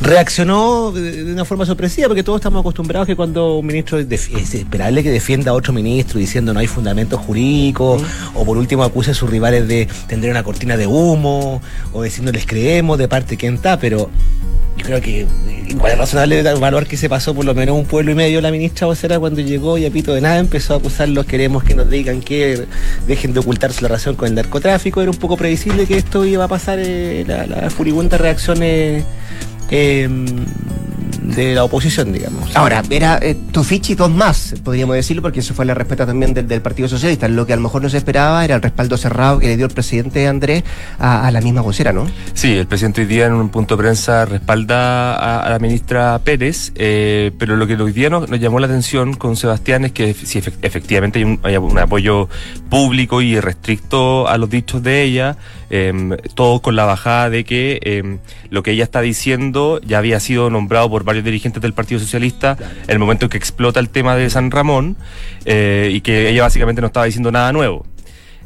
reaccionó 0.00 0.90
de, 0.90 1.32
una 1.32 1.44
forma 1.44 1.66
sorpresiva 1.66 2.08
porque 2.08 2.22
todos 2.22 2.40
estamos 2.40 2.60
acostumbrados 2.60 3.06
que 3.06 3.16
cuando 3.16 3.58
un 3.58 3.66
ministro 3.66 3.98
es 3.98 4.54
esperable 4.54 5.02
que 5.02 5.10
defienda 5.10 5.50
a 5.50 5.54
otro 5.54 5.72
ministro 5.72 6.18
diciendo 6.18 6.54
no 6.54 6.60
hay 6.60 6.66
fundamento 6.66 7.18
jurídico 7.18 8.00
o 8.34 8.44
por 8.44 8.56
último 8.56 8.82
acuse 8.82 9.10
a 9.10 9.14
sus 9.14 9.28
rivales 9.28 9.68
de 9.68 9.88
tender 10.06 10.30
una 10.30 10.42
cortina 10.42 10.76
de 10.76 10.86
humo 10.86 11.60
o 11.92 12.02
diciendo 12.02 12.32
les 12.32 12.46
creemos 12.46 12.98
de 12.98 13.08
parte 13.08 13.36
quien 13.36 13.54
está, 13.54 13.78
pero 13.78 14.10
yo 14.78 14.84
creo 14.84 15.00
que 15.00 15.26
igual 15.68 15.92
es 15.92 15.98
razonable 15.98 16.38
evaluar 16.38 16.86
que 16.86 16.96
se 16.96 17.08
pasó 17.08 17.34
por 17.34 17.44
lo 17.44 17.54
menos 17.54 17.76
un 17.76 17.84
pueblo 17.84 18.12
y 18.12 18.14
medio 18.14 18.40
la 18.40 18.50
ministra 18.50 18.86
vocera 18.86 19.18
cuando 19.18 19.40
llegó 19.40 19.76
y 19.76 19.84
a 19.86 19.90
pito 19.90 20.14
de 20.14 20.20
nada 20.20 20.38
empezó 20.38 20.74
a 20.74 20.76
acusarlos, 20.78 21.26
queremos 21.26 21.64
que 21.64 21.74
nos 21.74 21.90
digan 21.90 22.20
que 22.20 22.66
dejen 23.06 23.32
de 23.32 23.40
ocultarse 23.40 23.82
la 23.82 23.88
relación 23.88 24.14
con 24.14 24.28
el 24.28 24.34
narcotráfico, 24.34 25.02
era 25.02 25.10
un 25.10 25.16
poco 25.16 25.36
previsible 25.36 25.86
que 25.86 25.98
esto 25.98 26.24
iba 26.24 26.44
a 26.44 26.48
pasar, 26.48 26.78
eh, 26.80 27.24
la, 27.26 27.46
la, 27.46 27.70
furibunda 27.70 28.16
reacción 28.16 28.62
eh, 28.62 29.04
em, 29.70 30.26
de 31.22 31.54
la 31.54 31.64
oposición, 31.64 32.12
digamos. 32.12 32.54
Ahora, 32.56 32.82
era 32.90 33.18
eh, 33.22 33.36
Tufichi 33.52 33.94
dos 33.94 34.10
más, 34.10 34.54
podríamos 34.62 34.96
decirlo, 34.96 35.22
porque 35.22 35.40
eso 35.40 35.54
fue 35.54 35.64
la 35.64 35.74
respuesta 35.74 36.06
también 36.06 36.34
del, 36.34 36.60
Partido 36.60 36.88
Socialista. 36.88 37.28
Lo 37.28 37.46
que 37.46 37.52
a 37.52 37.56
lo 37.56 37.62
mejor 37.62 37.82
no 37.82 37.88
se 37.88 37.98
esperaba 37.98 38.44
era 38.44 38.56
el 38.56 38.62
respaldo 38.62 38.96
cerrado 38.96 39.38
que 39.38 39.46
le 39.46 39.56
dio 39.56 39.66
el 39.66 39.72
presidente 39.72 40.26
Andrés 40.26 40.64
a, 40.98 41.30
la 41.30 41.40
misma 41.40 41.60
vocera, 41.60 41.92
¿no? 41.92 42.06
Sí, 42.34 42.56
el 42.56 42.66
presidente 42.66 43.02
hoy 43.02 43.06
día 43.06 43.26
en 43.26 43.32
un 43.32 43.48
punto 43.48 43.76
de 43.76 43.82
prensa 43.82 44.24
respalda 44.24 45.44
a, 45.44 45.48
la 45.50 45.58
ministra 45.58 46.18
Pérez, 46.18 46.72
eh, 46.74 47.30
pero 47.38 47.56
lo 47.56 47.66
que 47.66 47.74
hoy 47.74 47.92
día 47.92 48.10
nos, 48.10 48.28
llamó 48.30 48.58
la 48.60 48.66
atención 48.66 49.14
con 49.14 49.36
Sebastián 49.36 49.84
es 49.84 49.92
que 49.92 50.14
si 50.14 50.38
efectivamente 50.38 51.18
hay 51.42 51.56
un, 51.56 51.78
apoyo 51.78 52.28
público 52.68 53.22
y 53.22 53.38
restricto 53.40 54.28
a 54.28 54.36
los 54.36 54.50
dichos 54.50 54.82
de 54.82 55.02
ella, 55.02 55.36
em, 55.70 56.16
todo 56.34 56.60
con 56.60 56.76
la 56.76 56.84
bajada 56.84 57.30
de 57.30 57.44
que 57.44 57.80
em, 57.82 58.18
lo 58.50 58.62
que 58.62 58.72
ella 58.72 58.84
está 58.84 59.00
diciendo 59.00 59.80
ya 59.84 59.98
había 59.98 60.20
sido 60.20 60.50
nombrado 60.50 60.88
por 60.90 61.04
varios 61.04 61.24
dirigentes 61.24 61.62
del 61.62 61.72
Partido 61.72 62.00
Socialista 62.00 62.56
en 62.84 62.90
el 62.90 62.98
momento 62.98 63.26
en 63.26 63.30
que 63.30 63.36
explota 63.38 63.80
el 63.80 63.88
tema 63.88 64.16
de 64.16 64.30
San 64.30 64.50
Ramón 64.50 64.96
eh, 65.44 65.90
y 65.92 66.00
que 66.00 66.28
ella 66.28 66.42
básicamente 66.42 66.80
no 66.80 66.86
estaba 66.86 67.06
diciendo 67.06 67.30
nada 67.30 67.52
nuevo. 67.52 67.86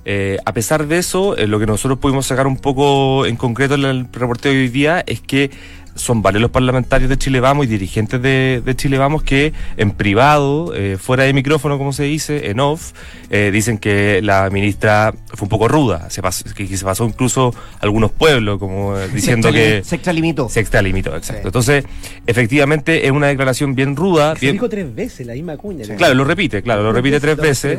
Eh, 0.05 0.39
a 0.45 0.53
pesar 0.53 0.89
de 0.89 0.99
eso, 0.99 1.37
eh, 1.37 1.47
lo 1.47 1.61
que 1.61 1.67
nosotros 1.67 1.99
pudimos 1.99 2.27
sacar 2.27 2.47
un 2.47 2.57
poco 2.57 3.25
en 3.25 3.37
concreto 3.37 3.75
en 3.75 3.85
el 3.85 4.07
reporte 4.13 4.49
de 4.49 4.59
hoy 4.59 4.69
día 4.69 5.05
es 5.07 5.21
que 5.21 5.51
son 5.95 6.23
varios 6.23 6.43
los 6.43 6.51
parlamentarios 6.51 7.09
de 7.09 7.17
Chile 7.17 7.41
Vamos 7.41 7.67
y 7.67 7.69
dirigentes 7.69 8.21
de, 8.21 8.63
Chile 8.77 8.99
Vamos 8.99 9.23
que 9.23 9.53
en 9.77 9.93
privado, 9.93 10.75
eh, 10.75 10.97
fuera 10.99 11.25
de 11.25 11.33
micrófono, 11.33 11.79
como 11.79 11.93
se 11.93 12.05
dice, 12.05 12.51
en 12.51 12.61
off, 12.61 12.93
eh, 13.31 13.51
dicen 13.53 13.79
que 13.79 14.21
la 14.23 14.49
ministra 14.51 15.15
fue 15.35 15.47
un 15.47 15.49
poco 15.49 15.69
ruda, 15.69 16.11
se 16.11 16.23
pasó, 16.23 16.45
que, 16.55 16.67
se 16.77 16.85
pasó 16.85 17.05
incluso 17.05 17.55
algunos 17.81 18.11
pueblos, 18.11 18.59
como 18.59 18.99
diciendo 19.15 19.53
que... 19.53 19.83
Se 19.85 19.97
extralimitó. 19.97 20.49
Se 20.49 20.61
extralimitó, 20.61 21.17
exacto. 21.17 21.49
Entonces, 21.49 21.85
efectivamente, 22.27 23.07
es 23.07 23.13
una 23.13 23.29
declaración 23.29 23.75
bien 23.75 23.97
ruda. 23.97 24.37
Se 24.37 24.53
dijo 24.53 24.69
tres 24.69 24.95
veces 24.95 25.27
la 25.27 25.35
misma 25.35 25.57
cuña. 25.57 25.85
Claro, 25.97 26.15
lo 26.15 26.25
repite, 26.25 26.63
claro, 26.63 26.83
lo 26.83 26.93
repite 26.93 27.21
tres 27.21 27.37
veces. 27.37 27.79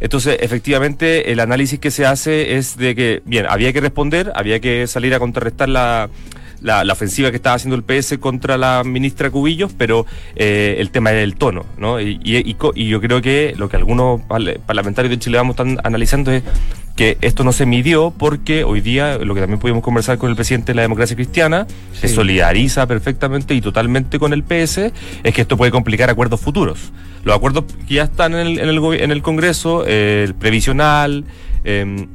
Entonces, 0.00 0.38
efectivamente, 0.40 1.32
el 1.32 1.40
análisis 1.40 1.78
que 1.78 1.90
se 1.90 2.06
hace 2.06 2.56
es 2.56 2.76
de 2.76 2.94
que, 2.94 3.22
bien, 3.24 3.46
había 3.48 3.72
que 3.72 3.80
responder, 3.80 4.32
había 4.34 4.60
que 4.60 4.86
salir 4.86 5.14
a 5.14 5.18
contrarrestar 5.18 5.68
la 5.68 6.08
la, 6.62 6.92
ofensiva 6.92 7.30
que 7.30 7.36
estaba 7.36 7.56
haciendo 7.56 7.76
el 7.76 7.82
PS 7.82 8.18
contra 8.18 8.56
la 8.56 8.82
ministra 8.84 9.30
Cubillos, 9.30 9.72
pero 9.76 10.06
eh, 10.36 10.76
el 10.78 10.90
tema 10.90 11.12
es 11.12 11.22
el 11.22 11.36
tono, 11.36 11.66
¿no? 11.78 12.00
Y, 12.00 12.20
y, 12.22 12.86
yo 12.86 13.00
creo 13.00 13.20
que 13.20 13.54
lo 13.56 13.68
que 13.68 13.76
algunos 13.76 14.20
parlamentarios 14.22 15.10
de 15.10 15.18
Chile 15.18 15.38
vamos 15.38 15.54
están 15.54 15.78
analizando 15.84 16.30
es 16.30 16.42
que 16.96 17.16
esto 17.22 17.42
no 17.42 17.52
se 17.52 17.66
midió 17.66 18.12
porque 18.16 18.64
hoy 18.64 18.80
día, 18.80 19.18
lo 19.18 19.34
que 19.34 19.40
también 19.40 19.58
pudimos 19.58 19.82
conversar 19.82 20.18
con 20.18 20.30
el 20.30 20.36
presidente 20.36 20.72
de 20.72 20.76
la 20.76 20.82
democracia 20.82 21.16
cristiana, 21.16 21.66
se 21.92 22.08
solidariza 22.08 22.86
perfectamente 22.86 23.54
y 23.54 23.60
totalmente 23.60 24.18
con 24.18 24.32
el 24.32 24.42
PS, 24.42 24.92
es 25.22 25.34
que 25.34 25.42
esto 25.42 25.56
puede 25.56 25.70
complicar 25.72 26.10
acuerdos 26.10 26.40
futuros. 26.40 26.92
Los 27.24 27.34
acuerdos 27.34 27.64
que 27.88 27.94
ya 27.94 28.04
están 28.04 28.34
en 28.34 28.46
el, 28.46 28.58
en 28.58 28.68
el, 28.68 29.00
en 29.00 29.10
el 29.10 29.22
Congreso, 29.22 29.84
eh, 29.86 30.24
el 30.26 30.34
previsional, 30.34 31.24
eh, 31.64 32.06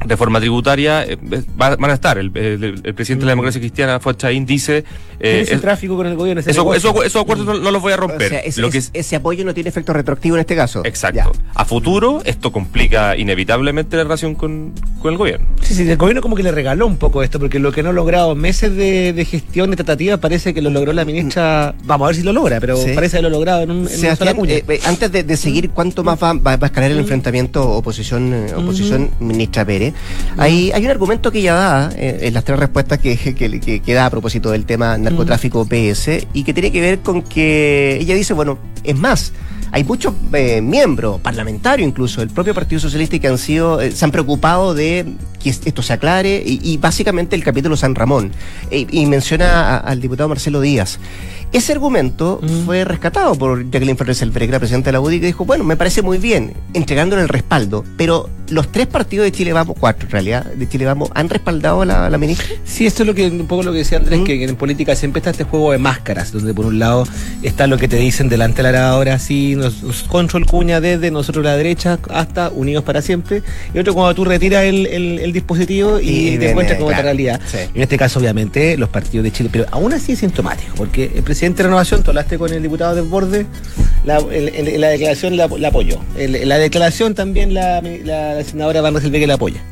reforma 0.00 0.40
tributaria 0.40 1.04
eh, 1.04 1.18
van 1.56 1.90
a 1.90 1.94
estar. 1.94 2.18
El, 2.18 2.30
presidente 2.30 3.22
de 3.22 3.26
la 3.26 3.32
democracia 3.32 3.60
cristiana, 3.60 4.00
Fuad 4.00 4.16
Chaín, 4.16 4.46
dice... 4.46 4.84
Eh, 5.20 5.40
ese 5.40 5.58
tráfico 5.58 5.96
con 5.96 6.06
el 6.06 6.14
gobierno? 6.14 6.40
eso, 6.46 6.74
esos 6.74 7.16
acuerdos 7.16 7.46
no, 7.60 7.70
los 7.70 7.82
voy 7.82 7.92
a 7.92 7.96
romper. 7.96 8.42
ese 8.44 9.16
apoyo 9.16 9.44
no 9.44 9.52
tiene 9.52 9.68
efecto 9.68 9.92
retroactivo 9.92 10.36
en 10.36 10.40
este 10.40 10.54
caso. 10.54 10.82
Exacto. 10.84 11.32
A 11.54 11.64
futuro, 11.64 12.22
esto 12.24 12.52
complica 12.52 13.16
inevitablemente 13.16 13.96
la 13.96 14.04
relación 14.04 14.34
con, 14.34 14.72
el 15.04 15.16
gobierno. 15.16 15.46
Sí, 15.62 15.74
sí, 15.74 15.90
el 15.90 15.96
gobierno 15.96 16.22
como 16.22 16.36
que 16.36 16.42
le 16.42 16.52
regaló 16.52 16.86
un 16.86 16.96
poco 16.96 17.22
esto, 17.22 17.38
porque 17.40 17.58
lo 17.58 17.72
que 17.72 17.82
no 17.82 17.90
ha 17.90 17.92
logrado 17.92 18.34
meses 18.34 18.74
de, 18.76 19.26
gestión, 19.28 19.70
de 19.70 19.76
tratativa, 19.76 20.18
parece 20.18 20.54
que 20.54 20.62
lo 20.62 20.70
logró 20.70 20.92
la 20.92 21.04
ministra... 21.04 21.74
Vamos 21.84 22.06
a 22.06 22.08
ver 22.08 22.16
si 22.16 22.22
lo 22.22 22.32
logra, 22.32 22.60
pero 22.60 22.76
parece 22.94 23.16
que 23.16 23.22
lo 23.22 23.28
ha 23.28 23.32
logrado 23.32 23.62
en, 23.62 23.70
un, 23.70 23.88
eh, 23.88 24.80
Antes 24.84 25.10
de, 25.12 25.36
seguir, 25.36 25.70
¿cuánto 25.70 26.04
más 26.04 26.22
va, 26.22 26.38
a 26.44 26.66
escalar 26.66 26.90
el 26.90 26.98
enfrentamiento 26.98 27.68
oposición, 27.68 28.46
oposición 28.56 29.10
ministra 29.20 29.64
Hay, 30.36 30.70
hay 30.72 30.84
un 30.84 30.90
argumento 30.90 31.30
que 31.30 31.40
ella 31.40 31.54
da 31.54 31.90
eh, 31.96 32.20
en 32.22 32.34
las 32.34 32.44
tres 32.44 32.58
respuestas 32.58 32.98
que, 32.98 33.16
que, 33.16 33.94
da 33.94 34.06
a 34.06 34.10
propósito 34.10 34.50
del 34.50 34.64
tema 34.64 34.98
narcotráfico 34.98 35.66
PS 35.66 36.26
y 36.32 36.44
que 36.44 36.52
tiene 36.52 36.70
que 36.72 36.80
ver 36.80 37.00
con 37.00 37.22
que 37.22 37.98
ella 38.00 38.14
dice, 38.14 38.34
bueno, 38.34 38.58
es 38.84 38.96
más, 38.96 39.32
hay 39.70 39.84
muchos 39.84 40.14
eh, 40.32 40.60
miembros, 40.60 41.20
parlamentarios 41.20 41.88
incluso, 41.88 42.20
del 42.20 42.30
propio 42.30 42.54
Partido 42.54 42.80
Socialista 42.80 43.18
que 43.18 43.28
han 43.28 43.38
sido, 43.38 43.80
eh, 43.80 43.92
se 43.92 44.04
han 44.04 44.10
preocupado 44.10 44.74
de 44.74 45.04
que 45.42 45.50
esto 45.50 45.82
se 45.82 45.92
aclare 45.92 46.42
y, 46.44 46.76
básicamente 46.78 47.36
el 47.36 47.44
capítulo 47.44 47.76
San 47.76 47.94
Ramón. 47.94 48.32
y 48.70 49.06
menciona 49.06 49.76
al 49.78 50.00
diputado 50.00 50.28
Marcelo 50.28 50.60
Díaz. 50.60 50.98
Ese 51.50 51.72
argumento 51.72 52.40
fue 52.66 52.84
rescatado 52.84 53.34
por 53.34 53.70
Jacqueline 53.70 53.96
Selver, 54.14 54.42
que 54.42 54.48
era 54.48 54.58
presidenta 54.58 54.88
de 54.88 54.92
la 54.92 55.00
UDI, 55.00 55.20
que 55.20 55.26
dijo, 55.26 55.46
bueno, 55.46 55.64
me 55.64 55.76
parece 55.76 56.02
muy 56.02 56.18
bien, 56.18 56.52
entregándole 56.74 57.22
el 57.22 57.28
respaldo, 57.28 57.84
pero 57.96 58.28
los 58.50 58.72
tres 58.72 58.86
partidos 58.86 59.24
de 59.24 59.32
Chile 59.32 59.52
Vamos, 59.52 59.76
cuatro 59.78 60.06
en 60.06 60.12
realidad, 60.12 60.44
de 60.44 60.68
Chile 60.68 60.84
Vamos, 60.84 61.10
¿han 61.14 61.28
respaldado 61.28 61.82
a 61.82 61.86
la, 61.86 62.18
ministra? 62.18 62.46
Sí, 62.64 62.86
esto 62.86 63.02
es 63.02 63.06
lo 63.06 63.14
que, 63.14 63.26
un 63.28 63.46
poco 63.46 63.62
lo 63.62 63.72
que 63.72 63.78
decía 63.78 63.98
Andrés, 63.98 64.22
que 64.24 64.44
en 64.44 64.56
política 64.56 64.94
siempre 64.96 65.20
está 65.20 65.30
este 65.30 65.44
juego 65.44 65.72
de 65.72 65.78
máscaras, 65.78 66.32
donde 66.32 66.54
por 66.54 66.66
un 66.66 66.78
lado 66.78 67.06
está 67.42 67.66
lo 67.66 67.78
que 67.78 67.88
te 67.88 67.96
dicen 67.96 68.28
delante 68.28 68.58
de 68.58 68.62
la 68.64 68.70
grabadora, 68.70 69.18
sí, 69.18 69.54
nos, 69.56 70.02
control 70.04 70.46
cuña 70.46 70.80
desde 70.80 71.10
nosotros 71.10 71.44
la 71.44 71.56
derecha 71.56 71.98
hasta 72.10 72.50
Unidos 72.50 72.84
para 72.84 73.02
siempre, 73.02 73.42
y 73.74 73.78
otro 73.78 73.94
cuando 73.94 74.14
tú 74.14 74.24
retiras 74.24 74.64
el, 74.64 75.32
dispositivo 75.32 76.00
y, 76.00 76.38
te 76.38 76.50
encuentras 76.50 76.78
con 76.78 76.88
otra 76.88 77.02
realidad. 77.02 77.40
En 77.74 77.82
este 77.82 77.98
caso, 77.98 78.18
obviamente, 78.18 78.76
los 78.76 78.88
partidos 78.88 79.24
de 79.24 79.32
Chile, 79.32 79.50
pero 79.52 79.66
aún 79.70 79.92
así 79.92 80.12
es 80.12 80.20
sintomático, 80.20 80.74
porque 80.76 81.12
el 81.14 81.22
presidente 81.22 81.58
de 81.62 81.68
Renovación, 81.68 82.02
tú 82.02 82.10
hablaste 82.10 82.38
con 82.38 82.52
el 82.52 82.62
diputado 82.62 82.94
del 82.94 83.04
borde, 83.04 83.46
la, 84.04 84.20
la 84.20 84.88
declaración 84.88 85.36
la, 85.36 85.44
apoyó. 85.44 86.00
la 86.16 86.58
declaración 86.58 87.14
también 87.14 87.52
la, 87.54 87.80
la 88.38 88.44
senadora 88.44 88.80
Van 88.80 88.98
que 88.98 89.26
la 89.26 89.34
apoya 89.34 89.62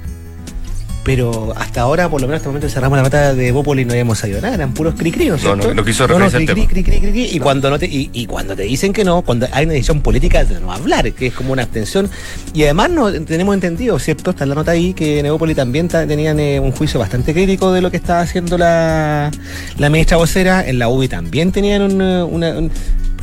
pero 1.06 1.54
hasta 1.56 1.82
ahora, 1.82 2.08
por 2.08 2.20
lo 2.20 2.26
menos 2.26 2.38
hasta 2.38 2.48
el 2.48 2.54
momento 2.54 2.68
cerramos 2.68 2.96
la 2.96 3.04
mata 3.04 3.32
de 3.32 3.52
Bópoli 3.52 3.82
y 3.82 3.84
no 3.84 3.92
habíamos 3.92 4.18
sabido 4.18 4.40
nada, 4.40 4.56
eran 4.56 4.74
puros 4.74 4.94
cri 4.96 5.12
¿no 5.12 5.36
No, 5.54 5.72
no, 5.72 5.84
quiso 5.84 6.08
no, 6.08 6.18
no, 6.18 6.28
cri, 6.28 6.44
cri, 6.44 6.82
cri, 6.82 7.28
y 7.30 7.38
cuando 7.38 7.70
no 7.70 7.78
te, 7.78 7.86
y, 7.88 8.26
cuando 8.26 8.56
te 8.56 8.64
dicen 8.64 8.92
que 8.92 9.04
no, 9.04 9.22
cuando 9.22 9.46
hay 9.52 9.66
una 9.66 9.74
decisión 9.74 10.00
política 10.00 10.44
de 10.44 10.58
no 10.58 10.72
hablar, 10.72 11.12
que 11.12 11.28
es 11.28 11.32
como 11.32 11.52
una 11.52 11.62
abstención, 11.62 12.10
y 12.52 12.64
además 12.64 12.90
no 12.90 13.12
tenemos 13.22 13.54
entendido, 13.54 13.96
¿cierto? 14.00 14.30
Está 14.30 14.42
en 14.42 14.48
la 14.48 14.56
nota 14.56 14.72
ahí 14.72 14.94
que 14.94 15.20
en 15.20 15.26
Evópoli 15.26 15.54
también 15.54 15.86
tenían 15.86 16.40
eh, 16.40 16.58
un 16.58 16.72
juicio 16.72 16.98
bastante 16.98 17.32
crítico 17.32 17.70
de 17.70 17.82
lo 17.82 17.92
que 17.92 17.98
estaba 17.98 18.22
haciendo 18.22 18.58
la, 18.58 19.30
la 19.78 19.90
ministra 19.90 20.16
vocera, 20.16 20.66
en 20.66 20.80
la 20.80 20.88
UBI 20.88 21.06
también 21.06 21.52
tenían 21.52 21.82
un, 21.82 22.42
eh, 22.42 22.70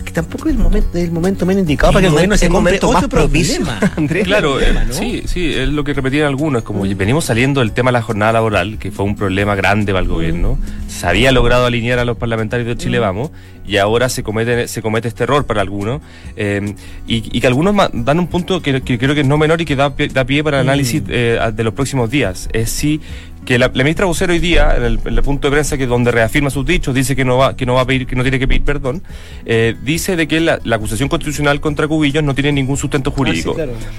una, 0.03 0.12
tampoco 0.12 0.50
es 0.50 0.55
el 0.55 0.62
momento, 0.62 0.98
el 0.98 1.12
momento 1.12 1.45
menos 1.45 1.62
indicado 1.62 1.93
para 1.93 2.01
que 2.01 2.07
el 2.07 2.13
gobierno 2.13 2.38
se 2.38 2.50
compre 2.50 2.79
otro 2.81 3.10
problema. 3.10 3.79
claro, 4.24 4.60
eh, 4.60 4.74
sí, 4.91 5.24
sí, 5.25 5.53
es 5.53 5.69
lo 5.69 5.83
que 5.83 5.93
repetían 5.93 6.27
algunos, 6.27 6.63
como 6.63 6.86
mm. 6.86 6.95
venimos 6.95 7.25
saliendo 7.25 7.62
del 7.62 7.72
tema 7.72 7.89
de 7.89 7.93
la 7.93 8.01
jornada 8.01 8.33
laboral, 8.33 8.77
que 8.77 8.91
fue 8.91 9.05
un 9.05 9.15
problema 9.15 9.55
grande 9.55 9.91
para 9.91 10.03
el 10.03 10.10
mm. 10.10 10.13
gobierno, 10.13 10.57
se 10.88 11.07
había 11.07 11.31
logrado 11.31 11.65
alinear 11.65 12.00
a 12.00 12.05
los 12.05 12.17
parlamentarios 12.17 12.67
de 12.67 12.77
Chile 12.77 13.00
mm. 13.00 13.01
Vamos, 13.01 13.31
y 13.65 13.77
ahora 13.77 14.10
se 14.10 14.24
comete, 14.24 14.67
se 14.67 14.81
comete 14.81 15.07
este 15.07 15.24
error 15.24 15.45
para 15.45 15.62
algunos, 15.62 16.01
eh, 16.36 16.75
y, 17.07 17.39
que 17.39 17.48
algunos 17.48 17.75
dan 17.93 18.19
un 18.19 18.27
punto 18.27 18.62
que, 18.62 18.81
creo 18.81 19.15
que 19.15 19.22
es 19.22 19.27
no 19.27 19.38
menor 19.38 19.62
y 19.62 19.65
que 19.65 19.75
da, 19.75 19.93
da 20.12 20.25
pie 20.25 20.43
para 20.43 20.62
el 20.62 20.67
análisis 20.67 21.01
eh, 21.07 21.39
de 21.53 21.63
los 21.63 21.74
próximos 21.74 22.10
días, 22.10 22.50
es 22.53 22.69
si 22.69 23.01
que 23.45 23.59
la, 23.59 23.69
ministra 23.69 24.05
vocera 24.05 24.33
hoy 24.33 24.39
día, 24.39 24.75
en 24.75 24.83
el, 24.83 25.23
punto 25.23 25.47
de 25.47 25.53
prensa 25.53 25.77
que 25.77 25.88
donde 25.88 26.12
reafirma 26.12 26.50
sus 26.50 26.65
dichos, 26.65 26.93
dice 26.93 27.15
que 27.15 27.25
no 27.25 27.38
va, 27.38 27.55
que 27.55 27.65
no 27.65 27.75
va 27.75 27.81
a 27.81 27.85
pedir, 27.85 28.07
que 28.07 28.15
no 28.15 28.23
tiene 28.23 28.39
que 28.39 28.47
pedir 28.47 28.63
perdón, 28.63 29.03
eh, 29.45 29.75
dice 29.83 30.15
de 30.15 30.27
que 30.27 30.39
la, 30.39 30.59
acusación 30.71 31.09
constitucional 31.09 31.62
contra 31.62 31.88
Cubillos 31.88 32.23
no 32.23 32.33
tiene 32.33 32.51
ningún 32.51 32.77
sustento 32.77 33.12
ah, 33.12 33.17
jurídico. 33.17 33.55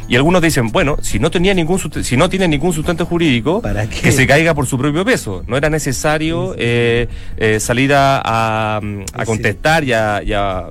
Y 0.08 0.16
algunos 0.16 0.42
dicen, 0.42 0.68
bueno, 0.70 0.96
si 1.00 1.18
no 1.18 1.30
tenía 1.30 1.54
ningún 1.54 1.78
si 2.02 2.16
no 2.16 2.28
tiene 2.28 2.48
ningún 2.48 2.72
sustento 2.72 3.06
jurídico, 3.06 3.62
que 4.02 4.12
se 4.12 4.26
caiga 4.26 4.54
por 4.54 4.66
su 4.66 4.78
propio 4.78 5.04
peso. 5.04 5.44
No 5.46 5.56
era 5.56 5.70
necesario 5.70 6.54
eh, 6.58 7.08
eh, 7.36 7.60
salir 7.60 7.92
a, 7.94 8.80
contestar 9.24 9.84
y 9.84 9.92
a 9.92 10.70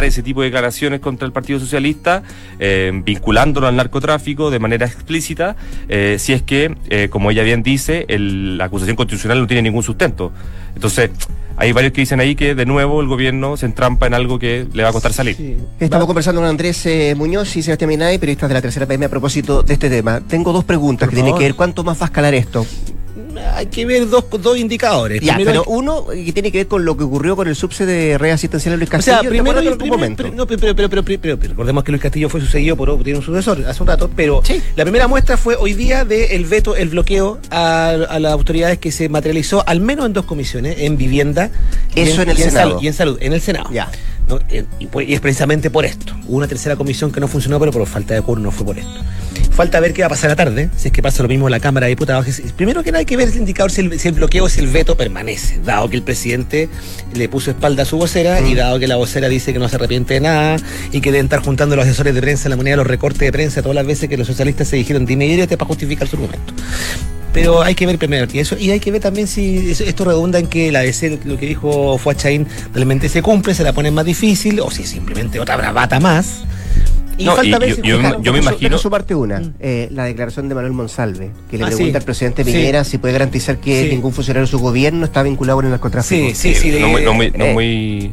dar 0.00 0.08
ese 0.08 0.22
tipo 0.22 0.40
de 0.40 0.46
declaraciones 0.46 1.00
contra 1.00 1.26
el 1.26 1.32
Partido 1.32 1.60
Socialista, 1.60 2.22
eh, 2.58 2.90
vinculándolo 3.04 3.66
al 3.66 3.76
narcotráfico 3.76 4.50
de 4.50 4.58
manera 4.58 4.86
explícita, 4.86 5.56
eh, 5.88 6.16
si 6.18 6.32
es 6.32 6.42
que, 6.42 6.74
eh, 6.88 7.08
como 7.10 7.30
ella 7.30 7.42
bien 7.42 7.62
dice, 7.62 8.06
la 8.08 8.64
acusación 8.64 8.96
constitucional 8.96 9.40
no 9.40 9.46
tiene 9.46 9.62
ningún 9.62 9.82
sustento. 9.82 10.32
Entonces, 10.74 11.10
hay 11.56 11.72
varios 11.72 11.92
que 11.92 12.00
dicen 12.00 12.20
ahí 12.20 12.34
que 12.34 12.54
de 12.54 12.64
nuevo 12.64 13.02
el 13.02 13.08
gobierno 13.08 13.58
se 13.58 13.66
entrampa 13.66 14.06
en 14.06 14.14
algo 14.14 14.38
que 14.38 14.66
le 14.72 14.82
va 14.82 14.88
a 14.88 14.92
costar 14.92 15.12
salir. 15.12 15.58
Estamos 15.78 16.06
conversando 16.06 16.40
con 16.40 16.48
Andrés 16.48 16.88
Muñoz 17.16 17.54
y 17.56 17.62
Sebastián 17.62 17.88
Minay, 17.90 18.18
periodistas 18.18 18.48
de 18.48 18.54
la 18.54 18.62
tercera 18.62 18.86
PM, 18.86 19.04
a 19.04 19.08
propósito 19.10 19.62
de 19.62 19.74
este 19.74 19.90
tema. 19.90 20.20
Tengo 20.20 20.52
dos 20.54 20.64
preguntas 20.64 21.10
que 21.10 21.16
tienen 21.16 21.34
que 21.36 21.44
ver 21.44 21.54
cuánto 21.54 21.84
más 21.84 22.00
va 22.00 22.04
a 22.04 22.06
escalar 22.06 22.32
esto. 22.32 22.64
Hay 23.54 23.66
que 23.66 23.86
ver 23.86 24.08
dos, 24.08 24.24
dos 24.40 24.58
indicadores. 24.58 25.20
Ya, 25.20 25.36
pero 25.36 25.64
uno 25.66 26.06
que 26.06 26.32
tiene 26.32 26.52
que 26.52 26.58
ver 26.58 26.66
con 26.68 26.84
lo 26.84 26.96
que 26.96 27.04
ocurrió 27.04 27.36
con 27.36 27.48
el 27.48 27.56
subse 27.56 27.86
de 27.86 28.18
red 28.18 28.32
asistencial 28.32 28.76
Luis 28.76 28.90
Castillo. 28.90 29.18
O 29.18 29.20
sea, 29.20 29.30
primero, 29.30 29.60
en 29.60 29.88
momento. 29.88 30.28
no, 30.34 30.46
pero, 30.46 30.74
pero, 30.74 30.88
pero, 30.88 31.36
recordemos 31.36 31.84
que 31.84 31.92
Luis 31.92 32.02
Castillo 32.02 32.28
fue 32.28 32.40
sucedido 32.40 32.76
por 32.76 32.90
tiene 33.02 33.18
un 33.18 33.24
sucesor 33.24 33.64
hace 33.66 33.82
un 33.82 33.86
rato, 33.86 34.10
pero 34.14 34.42
la 34.76 34.84
primera 34.84 35.08
muestra 35.08 35.36
fue 35.36 35.56
hoy 35.56 35.74
día 35.74 36.04
del 36.04 36.44
veto, 36.44 36.76
el 36.76 36.88
bloqueo 36.88 37.38
a, 37.50 38.18
las 38.18 38.32
autoridades 38.32 38.78
que 38.78 38.92
se 38.92 39.08
materializó 39.08 39.66
al 39.66 39.80
menos 39.80 40.06
en 40.06 40.12
dos 40.12 40.24
comisiones, 40.24 40.76
en 40.80 40.96
vivienda 40.96 41.50
Eso 41.94 42.22
en, 42.22 42.30
el 42.30 42.36
Senado. 42.36 42.78
y 42.80 42.86
en 42.88 42.94
salud, 42.94 43.18
en 43.20 43.32
el 43.32 43.40
Senado. 43.40 43.70
Ya. 43.72 43.90
Y, 44.50 45.12
es 45.12 45.20
precisamente 45.20 45.70
por 45.70 45.84
esto. 45.84 46.14
Hubo 46.26 46.36
una 46.36 46.46
tercera 46.46 46.76
comisión 46.76 47.10
que 47.10 47.20
no 47.20 47.28
funcionó, 47.28 47.58
pero 47.58 47.72
por 47.72 47.86
falta 47.86 48.14
de 48.14 48.20
acuerdo 48.20 48.42
no 48.42 48.50
fue 48.50 48.66
por 48.66 48.78
esto. 48.78 48.90
Falta 49.60 49.78
ver 49.78 49.92
qué 49.92 50.00
va 50.00 50.06
a 50.06 50.08
pasar 50.08 50.30
la 50.30 50.36
tarde, 50.36 50.70
si 50.74 50.88
es 50.88 50.92
que 50.94 51.02
pasa 51.02 51.22
lo 51.22 51.28
mismo 51.28 51.46
en 51.46 51.50
la 51.50 51.60
Cámara 51.60 51.84
de 51.84 51.90
Diputados. 51.90 52.24
Primero 52.56 52.82
que 52.82 52.92
nada 52.92 53.00
hay 53.00 53.04
que 53.04 53.18
ver 53.18 53.28
el 53.28 53.36
indicador 53.36 53.70
si 53.70 53.82
el, 53.82 54.12
bloqueo, 54.14 54.48
si 54.48 54.58
el 54.58 54.68
veto 54.68 54.96
permanece, 54.96 55.60
dado 55.62 55.90
que 55.90 55.96
el 55.96 56.02
presidente 56.02 56.70
le 57.12 57.28
puso 57.28 57.50
espalda 57.50 57.82
a 57.82 57.84
su 57.84 57.98
vocera 57.98 58.40
y 58.40 58.54
mm. 58.54 58.56
dado 58.56 58.78
que 58.78 58.86
la 58.86 58.96
vocera 58.96 59.28
dice 59.28 59.52
que 59.52 59.58
no 59.58 59.68
se 59.68 59.76
arrepiente 59.76 60.14
de 60.14 60.20
nada 60.20 60.56
y 60.92 61.02
que 61.02 61.12
deben 61.12 61.26
estar 61.26 61.40
juntando 61.40 61.76
los 61.76 61.84
asesores 61.84 62.14
de 62.14 62.22
prensa, 62.22 62.48
la 62.48 62.56
moneda, 62.56 62.76
los 62.76 62.86
recortes 62.86 63.20
de 63.20 63.32
prensa, 63.32 63.60
todas 63.60 63.74
las 63.74 63.84
veces 63.84 64.08
que 64.08 64.16
los 64.16 64.26
socialistas 64.26 64.66
se 64.66 64.76
dijeron 64.76 65.04
dime 65.04 65.26
y 65.26 65.46
para 65.46 65.66
justificar 65.66 66.08
su 66.08 66.16
argumento 66.16 66.54
pero 67.34 67.62
hay 67.62 67.74
que 67.74 67.84
ver 67.84 67.98
primero 67.98 68.26
y 68.32 68.38
eso 68.38 68.56
y 68.58 68.70
hay 68.70 68.80
que 68.80 68.90
ver 68.90 69.02
también 69.02 69.26
si 69.26 69.72
esto 69.72 70.06
redunda 70.06 70.38
en 70.38 70.46
que 70.46 70.72
la 70.72 70.80
DC, 70.80 71.20
lo 71.26 71.36
que 71.36 71.44
dijo 71.44 71.98
Fuachain, 71.98 72.46
realmente 72.72 73.10
se 73.10 73.20
cumple, 73.20 73.54
se 73.54 73.62
la 73.62 73.74
pone 73.74 73.90
más 73.90 74.06
difícil 74.06 74.58
o 74.60 74.70
si 74.70 74.84
simplemente 74.84 75.38
otra 75.38 75.58
bravata 75.58 76.00
más. 76.00 76.44
Y 77.20 77.26
falta 77.26 77.58
ver 77.58 77.74
si 77.74 77.82
yo, 77.82 77.98
me 77.98 78.38
imagino 78.38 78.78
su 78.78 78.90
parte 78.90 79.14
una, 79.14 79.40
mm. 79.40 79.54
eh, 79.60 79.88
la 79.90 80.04
declaración 80.04 80.48
de 80.48 80.54
Manuel 80.54 80.72
Monsalve, 80.72 81.30
que 81.50 81.58
le 81.58 81.64
ah, 81.64 81.66
pregunta 81.68 81.98
al 81.98 82.04
presidente 82.04 82.44
Piñera 82.44 82.84
si 82.84 82.98
puede 82.98 83.12
garantizar 83.12 83.58
que 83.58 83.88
ningún 83.88 84.12
funcionario 84.12 84.46
de 84.46 84.50
su 84.50 84.58
gobierno 84.58 85.04
está 85.04 85.22
vinculado 85.22 85.58
con 85.58 85.66
el 85.66 85.70
narcotráfico. 85.70 86.34
Sí, 86.34 86.54
sí, 86.54 86.54
sí. 86.54 86.78
no, 86.80 86.88
muy, 87.14 87.30
no 87.30 87.46
muy 87.46 88.12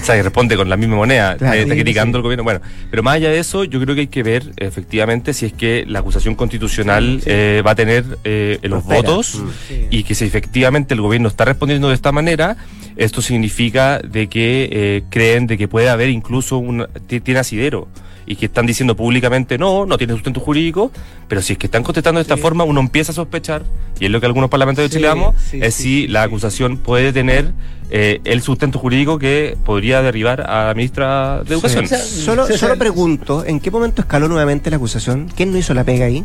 o 0.00 0.04
sea, 0.04 0.20
responde 0.22 0.56
con 0.56 0.68
la 0.68 0.76
misma 0.76 0.96
moneda, 0.96 1.32
está 1.32 1.74
criticando 1.74 2.18
al 2.18 2.22
gobierno. 2.22 2.44
Bueno, 2.44 2.60
pero 2.90 3.02
más 3.02 3.16
allá 3.16 3.30
de 3.30 3.38
eso, 3.38 3.64
yo 3.64 3.80
creo 3.80 3.94
que 3.94 4.02
hay 4.02 4.06
que 4.06 4.22
ver 4.22 4.52
efectivamente 4.56 5.34
si 5.34 5.46
es 5.46 5.52
que 5.52 5.84
la 5.86 5.98
acusación 5.98 6.34
constitucional 6.34 7.20
eh, 7.26 7.62
va 7.66 7.72
a 7.72 7.74
tener 7.74 8.04
eh, 8.24 8.58
los 8.62 8.84
votos 8.84 9.36
mm. 9.42 9.74
y 9.90 10.04
que 10.04 10.14
si 10.14 10.24
efectivamente 10.24 10.94
el 10.94 11.00
gobierno 11.00 11.28
está 11.28 11.44
respondiendo 11.44 11.88
de 11.88 11.94
esta 11.94 12.12
manera, 12.12 12.56
esto 12.96 13.20
significa 13.22 13.98
de 13.98 14.28
que 14.28 14.68
eh, 14.72 15.02
creen 15.10 15.46
de 15.46 15.58
que 15.58 15.68
puede 15.68 15.88
haber 15.90 16.08
incluso 16.08 16.58
un 16.58 16.86
tiene 17.06 17.40
asidero 17.40 17.88
y 18.30 18.36
que 18.36 18.46
están 18.46 18.64
diciendo 18.64 18.94
públicamente 18.94 19.58
no, 19.58 19.86
no 19.86 19.98
tiene 19.98 20.12
sustento 20.12 20.38
jurídico, 20.38 20.92
pero 21.26 21.42
si 21.42 21.54
es 21.54 21.58
que 21.58 21.66
están 21.66 21.82
contestando 21.82 22.20
de 22.20 22.22
esta 22.22 22.36
forma, 22.36 22.62
uno 22.62 22.78
empieza 22.78 23.10
a 23.10 23.14
sospechar, 23.16 23.64
y 23.98 24.04
es 24.04 24.10
lo 24.12 24.20
que 24.20 24.26
algunos 24.26 24.48
parlamentarios 24.48 24.88
de 24.88 24.98
Chile 24.98 25.08
damos, 25.08 25.34
es 25.52 25.74
si 25.74 26.06
la 26.06 26.22
acusación 26.22 26.76
puede 26.76 27.12
tener 27.12 27.50
eh, 27.90 28.20
el 28.24 28.42
sustento 28.42 28.78
jurídico 28.78 29.18
que 29.18 29.56
podría 29.64 30.02
derribar 30.02 30.42
a 30.42 30.66
la 30.66 30.74
ministra 30.74 31.42
de 31.42 31.54
Educación. 31.54 31.86
solo, 31.88 32.46
solo 32.46 32.76
pregunto, 32.76 33.44
¿en 33.44 33.60
qué 33.60 33.70
momento 33.70 34.02
escaló 34.02 34.28
nuevamente 34.28 34.70
la 34.70 34.76
acusación? 34.76 35.30
¿Quién 35.34 35.52
no 35.52 35.58
hizo 35.58 35.74
la 35.74 35.84
pega 35.84 36.06
ahí? 36.06 36.24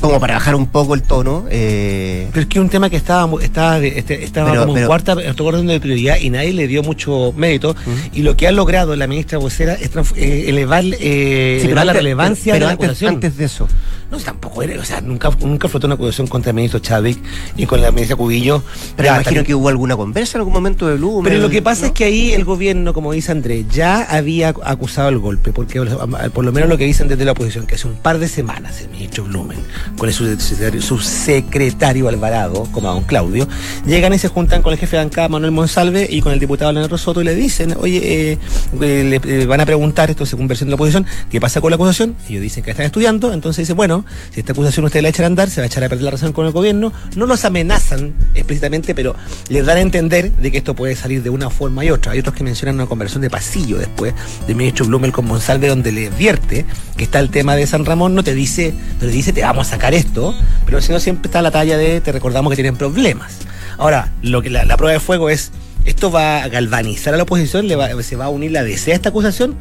como 0.00 0.20
para 0.20 0.34
bajar 0.34 0.54
un 0.54 0.66
poco 0.66 0.94
el 0.94 1.02
tono. 1.02 1.44
Eh... 1.50 2.28
Pero 2.32 2.42
es 2.42 2.46
que 2.46 2.60
un 2.60 2.68
tema 2.68 2.90
que 2.90 2.96
estaba, 2.96 3.42
estaba, 3.42 3.78
este, 3.78 4.24
estaba 4.24 4.54
como 4.56 4.76
en 4.76 4.86
cuarta 4.86 5.16
orden 5.38 5.66
de 5.66 5.80
prioridad 5.80 6.18
y 6.20 6.30
nadie 6.30 6.52
le 6.52 6.66
dio 6.66 6.82
mucho 6.82 7.32
mérito. 7.36 7.74
Y 8.12 8.22
lo 8.22 8.36
que 8.36 8.46
ha 8.46 8.52
logrado 8.52 8.94
la 8.96 9.06
ministra 9.06 9.38
vocera 9.38 9.74
es 9.74 9.90
eh, 10.16 10.44
elevar, 10.48 10.84
eh, 10.84 11.70
la 11.72 11.92
relevancia 11.92 12.54
de 12.54 12.60
la 12.60 12.70
antes, 12.70 13.02
antes 13.02 13.36
de 13.36 13.44
eso. 13.44 13.68
No, 14.10 14.18
tampoco 14.18 14.62
era, 14.62 14.80
o 14.80 14.84
sea, 14.84 15.00
nunca, 15.00 15.30
nunca 15.40 15.68
flotó 15.68 15.88
una 15.88 15.94
acusación 15.94 16.28
contra 16.28 16.50
el 16.50 16.56
ministro 16.56 16.78
Chávez 16.78 17.18
y 17.56 17.66
con 17.66 17.82
la 17.82 17.90
ministra 17.90 18.16
Cubillo. 18.16 18.62
Pero 18.96 19.08
imagino 19.08 19.42
que 19.42 19.54
hubo 19.54 19.68
alguna 19.68 19.96
conversa 19.96 20.38
en 20.38 20.40
algún 20.40 20.54
momento 20.54 20.86
de 20.86 20.95
Pero 21.24 21.40
lo 21.40 21.50
que 21.50 21.62
pasa 21.62 21.86
es 21.86 21.92
que 21.92 22.04
ahí 22.04 22.32
el 22.32 22.44
gobierno, 22.44 22.92
como 22.92 23.12
dice 23.12 23.32
Andrés, 23.32 23.66
ya 23.70 24.02
había 24.02 24.54
acusado 24.62 25.08
el 25.08 25.18
golpe, 25.18 25.52
porque 25.52 25.80
por 26.32 26.44
lo 26.44 26.52
menos 26.52 26.68
lo 26.68 26.78
que 26.78 26.84
dicen 26.84 27.08
desde 27.08 27.24
la 27.24 27.32
oposición, 27.32 27.66
que 27.66 27.74
hace 27.74 27.88
un 27.88 27.96
par 27.96 28.18
de 28.18 28.28
semanas 28.28 28.80
el 28.80 28.90
ministro 28.90 29.24
Blumen 29.24 29.58
con 29.96 30.08
el 30.08 30.82
subsecretario, 30.82 32.08
Alvarado, 32.08 32.66
como 32.72 32.90
a 32.90 32.94
don 32.94 33.04
Claudio, 33.04 33.48
llegan 33.86 34.12
y 34.12 34.18
se 34.18 34.28
juntan 34.28 34.62
con 34.62 34.72
el 34.72 34.78
jefe 34.78 34.96
de 34.96 35.02
bancada 35.02 35.28
Manuel 35.28 35.52
Monsalve 35.52 36.06
y 36.10 36.20
con 36.20 36.32
el 36.32 36.38
diputado 36.38 36.72
Leonardo 36.72 36.98
Soto 36.98 37.20
y 37.20 37.24
le 37.24 37.34
dicen, 37.34 37.74
oye, 37.78 38.32
eh, 38.32 38.38
eh, 38.80 39.20
le, 39.24 39.46
van 39.46 39.60
a 39.60 39.66
preguntar, 39.66 40.10
esto 40.10 40.26
según 40.26 40.48
versión 40.48 40.68
de 40.68 40.72
la 40.72 40.74
oposición, 40.76 41.06
¿qué 41.30 41.40
pasa 41.40 41.60
con 41.60 41.70
la 41.70 41.76
acusación? 41.76 42.16
Ellos 42.28 42.42
dicen 42.42 42.62
que 42.62 42.70
están 42.70 42.86
estudiando, 42.86 43.32
entonces 43.32 43.64
dice, 43.64 43.72
bueno, 43.72 44.04
si 44.32 44.40
esta 44.40 44.52
acusación 44.52 44.84
usted 44.84 45.02
la 45.02 45.08
echan 45.08 45.24
a 45.24 45.26
andar, 45.26 45.50
se 45.50 45.60
va 45.60 45.64
a 45.64 45.66
echar 45.66 45.84
a 45.84 45.88
perder 45.88 46.04
la 46.04 46.10
razón 46.12 46.32
con 46.32 46.46
el 46.46 46.52
gobierno. 46.52 46.92
No 47.16 47.26
los 47.26 47.44
amenazan 47.44 48.14
explícitamente, 48.34 48.94
pero 48.94 49.14
les 49.48 49.64
dan 49.66 49.78
a 49.78 49.80
entender 49.80 50.32
de 50.32 50.50
que 50.50 50.58
esto 50.58 50.74
puede 50.74 50.85
salir 50.94 51.22
de 51.22 51.30
una 51.30 51.50
forma 51.50 51.84
y 51.84 51.90
otra. 51.90 52.12
Hay 52.12 52.20
otros 52.20 52.34
que 52.34 52.44
mencionan 52.44 52.76
una 52.76 52.86
conversión 52.86 53.22
de 53.22 53.30
pasillo 53.30 53.78
después 53.78 54.14
del 54.46 54.54
ministro 54.54 54.86
Blumel 54.86 55.12
con 55.12 55.26
Monsalve, 55.26 55.68
donde 55.68 55.90
le 55.90 56.08
advierte 56.08 56.64
que 56.96 57.04
está 57.04 57.18
el 57.18 57.30
tema 57.30 57.56
de 57.56 57.66
San 57.66 57.84
Ramón, 57.84 58.14
no 58.14 58.22
te 58.22 58.34
dice, 58.34 58.74
no 59.00 59.06
le 59.06 59.12
dice 59.12 59.32
te 59.32 59.42
vamos 59.42 59.66
a 59.66 59.70
sacar 59.70 59.94
esto, 59.94 60.34
pero 60.64 60.80
si 60.80 60.96
siempre 61.00 61.28
está 61.28 61.42
la 61.42 61.50
talla 61.50 61.76
de 61.76 62.00
te 62.00 62.12
recordamos 62.12 62.50
que 62.50 62.56
tienen 62.56 62.76
problemas. 62.76 63.38
Ahora, 63.78 64.12
lo 64.22 64.42
que 64.42 64.50
la, 64.50 64.76
prueba 64.76 64.92
de 64.92 65.00
fuego 65.00 65.30
es 65.30 65.50
esto 65.84 66.10
va 66.10 66.42
a 66.42 66.48
galvanizar 66.48 67.14
a 67.14 67.16
la 67.16 67.22
oposición, 67.24 67.68
le 67.68 68.02
se 68.02 68.16
va 68.16 68.26
a 68.26 68.28
unir 68.28 68.52
la 68.52 68.62
DC 68.62 68.92
a 68.92 68.94
esta 68.94 69.08
acusación 69.08 69.56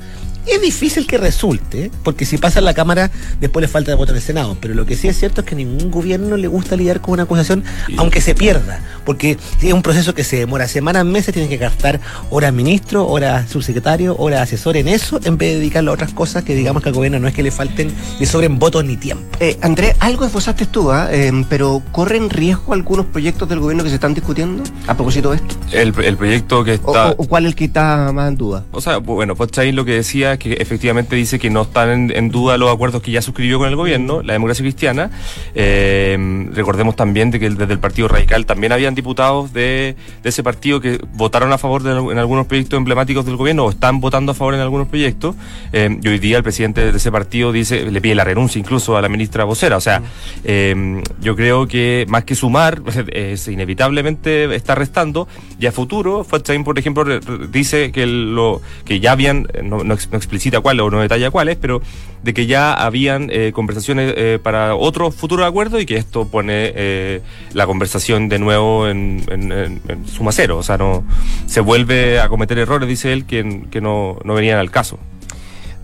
es 0.48 0.62
difícil 0.62 1.08
que 1.08 1.18
resulte, 1.18 1.92
porque 2.04 2.26
si 2.26 2.38
pasa 2.38 2.60
en 2.60 2.66
la 2.66 2.74
Cámara, 2.74 3.12
después 3.40 3.62
le 3.62 3.68
falta 3.68 3.92
de 3.92 3.96
voto 3.96 4.12
en 4.12 4.18
el 4.18 4.22
Senado. 4.22 4.58
Pero 4.60 4.74
lo 4.74 4.86
que 4.86 4.96
sí 4.96 5.08
es 5.08 5.18
cierto 5.18 5.42
es 5.42 5.48
que 5.48 5.56
a 5.56 5.58
ningún 5.58 5.92
gobierno 5.92 6.38
le 6.38 6.48
gusta 6.48 6.76
lidiar 6.76 7.02
con 7.02 7.14
una 7.14 7.24
acusación, 7.24 7.64
aunque 7.98 8.22
se 8.22 8.36
pierda. 8.36 8.82
Porque 9.06 9.38
es 9.62 9.74
un 9.74 9.82
proceso 9.82 10.14
que 10.14 10.24
se 10.24 10.38
demora 10.38 10.68
semanas, 10.68 11.06
meses, 11.06 11.34
tienen 11.34 11.50
que 11.50 11.58
gastar 11.58 12.00
horas 12.30 12.54
ministro, 12.54 13.08
horas 13.08 13.50
subsecretario, 13.50 14.16
horas 14.18 14.42
asesor 14.42 14.78
en 14.78 14.88
eso, 14.88 15.20
en 15.24 15.38
vez 15.38 15.54
de 15.54 15.60
dedicarlo 15.60 15.92
a 15.92 15.94
otras 15.94 16.14
cosas 16.14 16.44
que 16.44 16.56
digamos 16.56 16.84
que 16.84 16.90
al 16.90 16.96
gobierno 16.96 17.20
no 17.20 17.28
es 17.28 17.34
que 17.34 17.44
le 17.44 17.52
falten, 17.52 17.94
le 18.20 18.26
sobren 18.26 18.60
votos 18.60 18.84
ni 18.86 18.98
tiempo. 18.98 19.24
Eh, 19.40 19.58
Andrés, 19.62 19.96
algo 20.00 20.26
esbozaste 20.26 20.66
tú, 20.66 20.92
¿ah? 20.92 21.10
em, 21.12 21.44
pero 21.46 21.82
¿corren 21.92 22.30
riesgo 22.30 22.74
algunos 22.74 23.06
proyectos 23.08 23.48
del 23.50 23.60
gobierno 23.60 23.84
que 23.84 23.90
se 23.90 23.96
están 23.96 24.14
discutiendo 24.14 24.64
a 24.88 24.96
propósito 24.96 25.32
de 25.32 25.38
esto? 25.38 25.56
El, 25.72 25.94
proyecto 25.94 26.64
que 26.64 26.76
está... 26.76 27.12
O, 27.18 27.28
cuál 27.28 27.46
es 27.46 27.50
el 27.50 27.56
que 27.56 27.66
está 27.66 28.12
más 28.14 28.30
en 28.30 28.38
duda? 28.38 28.64
O 28.72 28.82
sea, 28.82 28.98
bueno, 28.98 29.36
pues 29.36 29.52
lo 29.74 29.86
que 29.86 29.94
decía 29.94 30.35
que 30.40 30.54
efectivamente 30.54 31.16
dice 31.16 31.40
que 31.40 31.50
no 31.50 31.64
están 31.64 32.12
en, 32.12 32.30
duda 32.30 32.58
los 32.58 32.74
acuerdos 32.74 33.02
que 33.02 33.12
ya 33.12 33.22
suscribió 33.22 33.60
con 33.60 33.70
el 33.70 33.76
gobierno, 33.76 34.22
la 34.22 34.34
democracia 34.34 34.64
cristiana. 34.64 35.12
Eh, 35.54 36.48
recordemos 36.54 36.96
también 36.96 37.32
de 37.32 37.40
que 37.40 37.50
desde 37.50 37.74
el 37.74 37.80
Partido 37.80 38.08
Radical 38.08 38.46
también 38.46 38.72
habían 38.72 38.96
diputados 38.96 39.54
de, 39.54 39.96
ese 40.24 40.44
partido 40.44 40.80
que 40.82 41.00
votaron 41.14 41.52
a 41.54 41.58
favor 41.58 41.82
en 41.86 42.18
algunos 42.18 42.48
proyectos 42.48 42.78
emblemáticos 42.78 43.26
del 43.26 43.36
gobierno 43.36 43.66
o 43.66 43.70
están 43.70 44.00
votando 44.00 44.32
a 44.32 44.36
favor 44.36 44.56
en 44.56 44.62
algunos 44.62 44.88
proyectos. 44.88 45.36
Eh, 45.74 45.98
y 46.02 46.08
hoy 46.08 46.20
día 46.20 46.38
el 46.38 46.44
presidente 46.44 46.92
de 46.92 46.98
ese 46.98 47.12
partido 47.12 47.52
dice, 47.52 47.90
le 47.90 48.02
pide 48.02 48.16
la 48.16 48.24
renuncia 48.24 48.60
incluso 48.60 48.98
a 48.98 49.02
la 49.02 49.10
ministra 49.10 49.44
vocera. 49.44 49.78
O 49.78 49.82
sea, 49.82 50.02
eh, 50.44 51.02
yo 51.22 51.36
creo 51.36 51.68
que 51.68 52.06
más 52.10 52.24
que 52.24 52.36
sumar, 52.36 52.82
es, 53.12 53.48
inevitablemente 53.48 54.54
está 54.56 54.76
restando. 54.76 55.28
Y 55.60 55.66
a 55.66 55.72
futuro, 55.72 56.24
Fuachain, 56.24 56.64
por 56.64 56.78
ejemplo, 56.78 57.20
dice 57.50 57.92
que 57.92 58.06
lo 58.06 58.62
que 58.84 59.00
ya 59.00 59.12
habían, 59.12 59.48
no, 59.64 59.84
no 59.84 59.94
explicita 60.26 60.60
cuál 60.60 60.80
o 60.80 60.90
no 60.90 61.02
detalla 61.02 61.32
cuáles, 61.32 61.56
pero 61.58 61.82
de 62.24 62.34
que 62.34 62.46
ya 62.48 62.74
habían 62.74 63.30
eh, 63.32 63.52
conversaciones 63.54 64.14
eh, 64.18 64.40
para 64.42 64.76
otro 64.76 65.12
futuro 65.12 65.46
acuerdo 65.46 65.80
y 65.80 65.86
que 65.86 65.96
esto 65.96 66.28
pone 66.28 66.74
eh, 66.76 67.22
la 67.54 67.66
conversación 67.66 68.30
de 68.30 68.40
nuevo 68.40 68.88
en, 68.88 69.24
en, 69.30 70.08
suma 70.08 70.32
cero. 70.32 70.58
O 70.58 70.64
sea, 70.64 70.78
no 70.78 71.04
se 71.46 71.62
vuelve 71.62 72.20
a 72.20 72.30
cometer 72.30 72.58
errores, 72.58 72.90
dice 72.90 73.14
él, 73.14 73.26
que, 73.26 73.64
que 73.70 73.82
no, 73.82 74.18
no 74.24 74.34
venían 74.34 74.60
al 74.60 74.72
caso. 74.72 75.00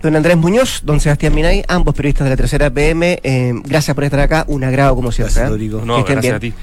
Don 0.01 0.15
Andrés 0.15 0.35
Muñoz, 0.35 0.81
don 0.83 0.99
Sebastián 0.99 1.35
Minay, 1.35 1.63
ambos 1.67 1.93
periodistas 1.93 2.25
de 2.25 2.31
la 2.31 2.37
tercera 2.37 2.71
PM, 2.71 3.19
gracias 3.65 3.93
por 3.93 4.03
estar 4.03 4.19
acá, 4.19 4.45
un 4.47 4.63
agrado 4.63 4.95
como 4.95 5.11
siempre. 5.11 5.43
Gracias, 5.43 5.85
No, 5.85 6.03
gracias 6.03 6.35
a 6.35 6.39
ti. 6.39 6.53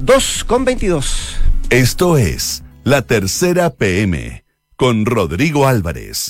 2 0.00 0.44
con 0.44 0.64
22. 0.64 1.36
Esto 1.70 2.18
es 2.18 2.62
La 2.82 3.02
Tercera 3.02 3.70
PM 3.70 4.44
con 4.76 5.06
Rodrigo 5.06 5.66
Álvarez. 5.66 6.28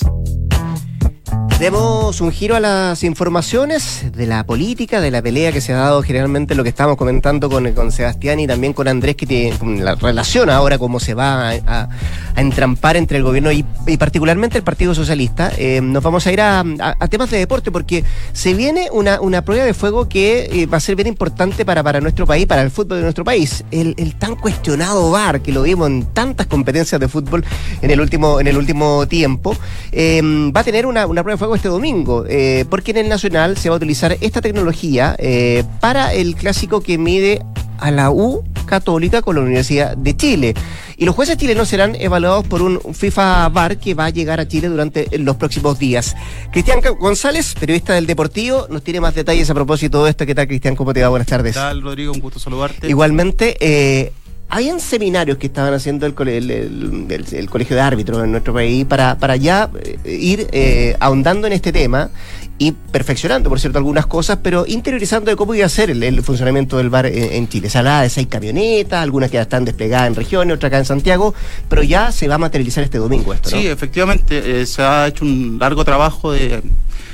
Demos 1.65 2.21
un 2.21 2.31
giro 2.31 2.55
a 2.55 2.59
las 2.59 3.03
informaciones 3.03 4.05
de 4.15 4.27
la 4.27 4.45
política, 4.45 5.01
de 5.01 5.09
la 5.09 5.23
pelea 5.23 5.51
que 5.51 5.61
se 5.61 5.73
ha 5.73 5.77
dado 5.77 6.03
generalmente, 6.03 6.53
lo 6.53 6.61
que 6.61 6.69
estamos 6.69 6.95
comentando 6.95 7.49
con, 7.49 7.73
con 7.73 7.91
Sebastián 7.91 8.39
y 8.39 8.45
también 8.45 8.71
con 8.71 8.87
Andrés, 8.87 9.15
que 9.15 9.25
tiene 9.25 9.57
la 9.81 9.95
relación 9.95 10.51
ahora, 10.51 10.77
cómo 10.77 10.99
se 10.99 11.15
va 11.15 11.49
a, 11.49 11.89
entrampar 12.35 12.97
entre 12.97 13.17
el 13.17 13.23
gobierno 13.23 13.51
y, 13.51 13.63
particularmente 13.97 14.59
el 14.59 14.63
Partido 14.63 14.93
Socialista. 14.93 15.53
Eh, 15.57 15.81
nos 15.81 16.03
vamos 16.03 16.27
a 16.27 16.31
ir 16.31 16.39
a, 16.39 16.63
temas 17.09 17.31
de 17.31 17.39
deporte, 17.39 17.71
porque 17.71 18.03
se 18.31 18.53
viene 18.53 18.89
una, 18.91 19.19
una 19.19 19.41
prueba 19.41 19.65
de 19.65 19.73
fuego 19.73 20.07
que 20.07 20.47
eh, 20.51 20.67
va 20.67 20.77
a 20.77 20.81
ser 20.81 20.95
bien 20.95 21.07
importante 21.07 21.65
para, 21.65 21.81
para 21.81 21.99
nuestro 21.99 22.27
país, 22.27 22.45
para 22.45 22.61
el 22.61 22.69
fútbol 22.69 22.97
de 22.97 23.03
nuestro 23.05 23.23
país. 23.23 23.65
El, 23.71 23.95
tan 24.19 24.35
cuestionado 24.35 25.09
VAR, 25.09 25.41
que 25.41 25.51
lo 25.51 25.63
vimos 25.63 25.87
en 25.87 26.05
tantas 26.13 26.45
competencias 26.45 27.01
de 27.01 27.07
fútbol 27.07 27.43
en 27.81 27.89
el 27.89 27.99
último, 27.99 28.39
en 28.39 28.45
el 28.45 28.55
último 28.55 29.07
tiempo, 29.07 29.57
eh, 29.91 30.21
va 30.55 30.59
a 30.59 30.63
tener 30.63 30.85
una, 30.85 31.07
una 31.07 31.23
prueba 31.23 31.37
de 31.37 31.39
fuego 31.39 31.54
este 31.55 31.69
domingo, 31.69 32.25
eh, 32.27 32.65
porque 32.69 32.91
en 32.91 32.97
el 32.97 33.09
Nacional 33.09 33.57
se 33.57 33.69
va 33.69 33.75
a 33.75 33.77
utilizar 33.77 34.17
esta 34.21 34.41
tecnología 34.41 35.15
eh, 35.19 35.63
para 35.79 36.13
el 36.13 36.35
clásico 36.35 36.81
que 36.81 36.97
mide 36.97 37.41
a 37.77 37.91
la 37.91 38.11
U 38.11 38.43
Católica 38.65 39.21
con 39.21 39.35
la 39.35 39.41
Universidad 39.41 39.95
de 39.95 40.15
Chile. 40.15 40.53
Y 40.97 41.05
los 41.05 41.13
jueces 41.13 41.37
chilenos 41.37 41.67
serán 41.67 41.95
evaluados 41.95 42.47
por 42.47 42.61
un 42.61 42.79
FIFA 42.93 43.49
VAR 43.49 43.77
que 43.77 43.93
va 43.93 44.05
a 44.05 44.09
llegar 44.09 44.39
a 44.39 44.47
Chile 44.47 44.69
durante 44.69 45.07
los 45.19 45.35
próximos 45.35 45.77
días. 45.77 46.15
Cristian 46.51 46.79
González, 46.99 47.53
periodista 47.59 47.93
del 47.93 48.07
Deportivo, 48.07 48.67
nos 48.69 48.81
tiene 48.81 49.01
más 49.01 49.13
detalles 49.13 49.49
a 49.49 49.53
propósito 49.53 50.03
de 50.03 50.11
esto. 50.11 50.25
¿Qué 50.25 50.33
tal, 50.33 50.47
Cristian? 50.47 50.75
¿Cómo 50.75 50.93
te 50.93 51.01
va? 51.01 51.09
Buenas 51.09 51.27
tardes. 51.27 51.53
¿Qué 51.53 51.59
tal, 51.59 51.81
Rodrigo? 51.81 52.13
Un 52.13 52.21
gusto 52.21 52.39
saludarte. 52.39 52.87
Igualmente, 52.87 53.57
eh, 53.59 54.13
habían 54.49 54.79
seminarios 54.79 55.37
que 55.37 55.47
estaban 55.47 55.73
haciendo 55.73 56.05
el, 56.05 56.13
colegio 56.13 57.75
de 57.75 57.81
árbitros 57.81 58.23
en 58.23 58.31
nuestro 58.31 58.53
país 58.53 58.85
para, 58.85 59.17
para 59.17 59.35
ya 59.35 59.69
eh, 59.83 60.17
ir 60.17 60.47
eh, 60.51 60.95
ahondando 60.99 61.47
en 61.47 61.53
este 61.53 61.71
tema 61.71 62.09
y 62.57 62.71
perfeccionando, 62.71 63.49
por 63.49 63.59
cierto, 63.59 63.77
algunas 63.77 64.05
cosas, 64.05 64.39
pero 64.41 64.65
interiorizando 64.67 65.29
de 65.29 65.35
cómo 65.35 65.53
iba 65.55 65.65
a 65.65 65.69
ser 65.69 65.89
el, 65.89 66.23
funcionamiento 66.23 66.77
del 66.77 66.89
bar 66.89 67.05
en, 67.05 67.49
Chile. 67.49 67.69
Se 67.69 67.79
hablaba 67.79 68.03
de 68.03 68.09
seis 68.09 68.27
camionetas, 68.27 69.03
algunas 69.03 69.29
que 69.29 69.35
ya 69.35 69.41
están 69.41 69.65
desplegadas 69.65 70.07
en 70.07 70.15
regiones, 70.15 70.55
otras 70.55 70.69
acá 70.69 70.77
en 70.77 70.85
Santiago, 70.85 71.33
pero 71.67 71.83
ya 71.83 72.11
se 72.11 72.27
va 72.27 72.35
a 72.35 72.37
materializar 72.37 72.83
este 72.83 72.97
domingo 72.97 73.33
esto, 73.33 73.49
¿no? 73.51 73.57
Sí, 73.57 73.67
efectivamente, 73.67 74.61
eh, 74.61 74.65
se 74.65 74.81
ha 74.81 75.07
hecho 75.07 75.25
un 75.25 75.57
largo 75.59 75.83
trabajo 75.83 76.31
de 76.31 76.61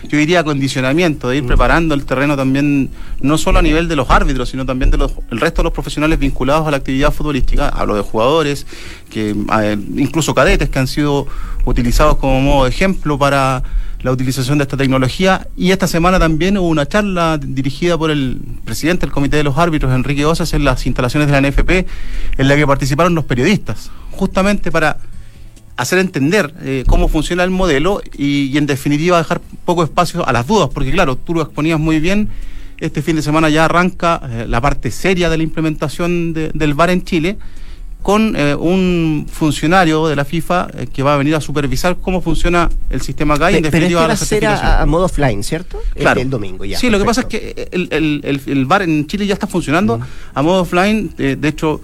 yo 0.07 0.17
diría 0.17 0.39
acondicionamiento, 0.39 1.29
de 1.29 1.37
ir 1.37 1.43
mm. 1.43 1.47
preparando 1.47 1.93
el 1.93 2.05
terreno 2.05 2.35
también, 2.35 2.89
no 3.21 3.37
solo 3.37 3.59
a 3.59 3.61
nivel 3.61 3.87
de 3.87 3.95
los 3.95 4.09
árbitros, 4.09 4.49
sino 4.49 4.65
también 4.65 4.91
de 4.91 4.97
los, 4.97 5.13
el 5.29 5.39
resto 5.39 5.61
de 5.61 5.65
los 5.65 5.73
profesionales 5.73 6.19
vinculados 6.19 6.67
a 6.67 6.71
la 6.71 6.77
actividad 6.77 7.11
futbolística. 7.11 7.69
Hablo 7.69 7.95
de 7.95 8.01
jugadores, 8.01 8.65
que 9.09 9.31
eh, 9.31 9.77
incluso 9.95 10.33
cadetes 10.33 10.69
que 10.69 10.79
han 10.79 10.87
sido 10.87 11.27
utilizados 11.65 12.17
como 12.17 12.41
modo 12.41 12.63
de 12.65 12.71
ejemplo 12.71 13.17
para 13.17 13.63
la 14.03 14.11
utilización 14.11 14.57
de 14.57 14.63
esta 14.63 14.77
tecnología. 14.77 15.47
Y 15.55 15.71
esta 15.71 15.87
semana 15.87 16.19
también 16.19 16.57
hubo 16.57 16.67
una 16.67 16.87
charla 16.87 17.37
dirigida 17.37 17.97
por 17.97 18.11
el 18.11 18.41
presidente 18.65 19.05
del 19.05 19.11
Comité 19.11 19.37
de 19.37 19.43
los 19.43 19.57
Árbitros, 19.57 19.93
Enrique 19.93 20.25
Osas, 20.25 20.53
en 20.53 20.63
las 20.63 20.85
instalaciones 20.85 21.29
de 21.29 21.39
la 21.39 21.47
NFP, 21.47 21.87
en 22.37 22.47
la 22.47 22.55
que 22.55 22.65
participaron 22.65 23.15
los 23.15 23.25
periodistas, 23.25 23.91
justamente 24.11 24.71
para 24.71 24.97
hacer 25.77 25.99
entender 25.99 26.53
eh, 26.61 26.83
cómo 26.87 27.07
funciona 27.07 27.43
el 27.43 27.49
modelo 27.49 28.01
y, 28.15 28.55
en 28.57 28.65
definitiva 28.65 29.17
dejar 29.17 29.41
poco 29.65 29.83
espacio 29.83 30.27
a 30.27 30.31
las 30.31 30.45
dudas, 30.45 30.69
porque 30.73 30.91
claro, 30.91 31.15
tú 31.15 31.33
lo 31.33 31.41
exponías 31.41 31.79
muy 31.79 31.99
bien, 31.99 32.29
este 32.79 33.01
fin 33.01 33.15
de 33.15 33.21
semana 33.21 33.49
ya 33.49 33.65
arranca 33.65 34.21
eh, 34.29 34.45
la 34.47 34.61
parte 34.61 34.91
seria 34.91 35.29
de 35.29 35.37
la 35.37 35.43
implementación 35.43 36.33
del 36.33 36.73
VAR 36.73 36.89
en 36.89 37.03
Chile 37.03 37.37
con 38.01 38.35
eh, 38.35 38.55
un 38.55 39.27
funcionario 39.31 40.07
de 40.07 40.15
la 40.15 40.25
FIFA 40.25 40.67
eh, 40.73 40.87
que 40.91 41.03
va 41.03 41.13
a 41.13 41.17
venir 41.17 41.35
a 41.35 41.41
supervisar 41.41 41.97
cómo 42.01 42.21
funciona 42.21 42.69
el 42.89 43.01
sistema 43.01 43.35
acá 43.35 43.51
y 43.51 43.57
en 43.57 43.63
definitiva 43.63 44.07
va 44.07 44.13
a 44.13 44.15
ser 44.15 44.45
a, 44.45 44.85
modo 44.87 45.05
offline, 45.05 45.43
¿cierto? 45.43 45.79
Claro. 45.95 46.19
El, 46.19 46.29
domingo 46.29 46.65
ya. 46.65 46.79
Sí, 46.79 46.89
lo 46.89 46.97
que 46.97 47.05
pasa 47.05 47.21
es 47.21 47.27
que 47.27 47.69
el, 47.71 47.89
el, 47.91 48.41
el, 48.45 48.65
bar 48.65 48.81
en 48.81 49.05
Chile 49.05 49.27
ya 49.27 49.35
está 49.35 49.45
funcionando 49.45 49.99
a 50.33 50.41
modo 50.41 50.61
offline. 50.61 51.13
Eh, 51.19 51.37
de 51.39 51.47
hecho, 51.47 51.81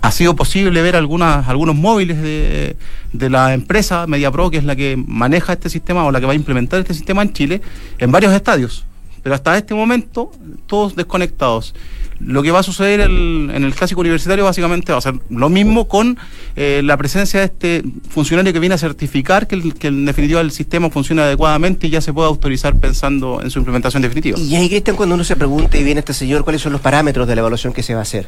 ha 0.00 0.10
sido 0.10 0.34
posible 0.34 0.82
ver 0.82 0.96
algunas, 0.96 1.48
algunos 1.48 1.76
móviles 1.76 2.20
de, 2.20 2.76
de 3.12 3.30
la 3.30 3.54
empresa 3.54 4.06
MediaPro, 4.08 4.50
que 4.50 4.58
es 4.58 4.64
la 4.64 4.74
que 4.74 4.96
maneja 5.06 5.52
este 5.52 5.70
sistema 5.70 6.04
o 6.04 6.10
la 6.10 6.18
que 6.18 6.26
va 6.26 6.32
a 6.32 6.36
implementar 6.36 6.80
este 6.80 6.94
sistema 6.94 7.22
en 7.22 7.32
Chile, 7.32 7.62
en 7.98 8.10
varios 8.10 8.32
estadios. 8.32 8.84
Pero 9.22 9.34
hasta 9.34 9.56
este 9.56 9.74
momento, 9.74 10.32
todos 10.66 10.94
desconectados. 10.96 11.74
Lo 12.20 12.42
que 12.42 12.50
va 12.50 12.60
a 12.60 12.62
suceder 12.62 13.00
en 13.00 13.50
el 13.50 13.74
clásico 13.74 14.00
universitario 14.00 14.44
básicamente 14.44 14.92
va 14.92 14.98
a 14.98 15.02
ser 15.02 15.14
lo 15.28 15.48
mismo 15.48 15.86
con 15.86 16.18
eh, 16.56 16.80
la 16.82 16.96
presencia 16.96 17.40
de 17.40 17.46
este 17.46 17.82
funcionario 18.08 18.52
que 18.52 18.58
viene 18.58 18.74
a 18.74 18.78
certificar 18.78 19.46
que, 19.46 19.56
en 19.82 20.06
definitiva 20.06 20.40
el 20.40 20.50
sistema 20.50 20.88
funciona 20.90 21.24
adecuadamente 21.24 21.86
y 21.86 21.90
ya 21.90 22.00
se 22.00 22.12
puede 22.12 22.28
autorizar 22.28 22.76
pensando 22.76 23.42
en 23.42 23.50
su 23.50 23.58
implementación 23.58 24.02
definitiva. 24.02 24.38
Y 24.38 24.54
ahí, 24.56 24.68
Cristian, 24.68 24.96
cuando 24.96 25.14
uno 25.14 25.24
se 25.24 25.36
pregunta 25.36 25.76
y 25.76 25.84
viene 25.84 26.00
este 26.00 26.14
señor, 26.14 26.44
¿cuáles 26.44 26.62
son 26.62 26.72
los 26.72 26.80
parámetros 26.80 27.28
de 27.28 27.34
la 27.34 27.40
evaluación 27.40 27.72
que 27.72 27.82
se 27.82 27.94
va 27.94 28.00
a 28.00 28.02
hacer? 28.02 28.26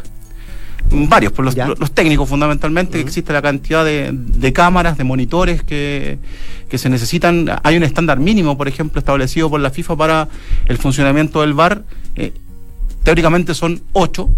Varios, 0.90 1.32
por 1.32 1.44
los, 1.44 1.90
técnicos 1.92 2.28
fundamentalmente, 2.28 2.98
que 2.98 3.00
existe 3.04 3.32
la 3.32 3.42
cantidad 3.42 3.84
de, 3.84 4.52
cámaras, 4.54 4.96
de 4.96 5.04
monitores 5.04 5.62
que, 5.62 6.18
se 6.72 6.88
necesitan. 6.88 7.46
Hay 7.62 7.76
un 7.76 7.82
estándar 7.82 8.18
mínimo, 8.18 8.56
por 8.56 8.68
ejemplo, 8.68 8.98
establecido 8.98 9.50
por 9.50 9.60
la 9.60 9.70
FIFA 9.70 9.96
para 9.96 10.28
el 10.66 10.78
funcionamiento 10.78 11.40
del 11.42 11.52
VAR. 11.52 11.82
Eh, 12.16 12.32
teóricamente 13.08 13.54
son 13.54 13.80
ocho. 13.94 14.28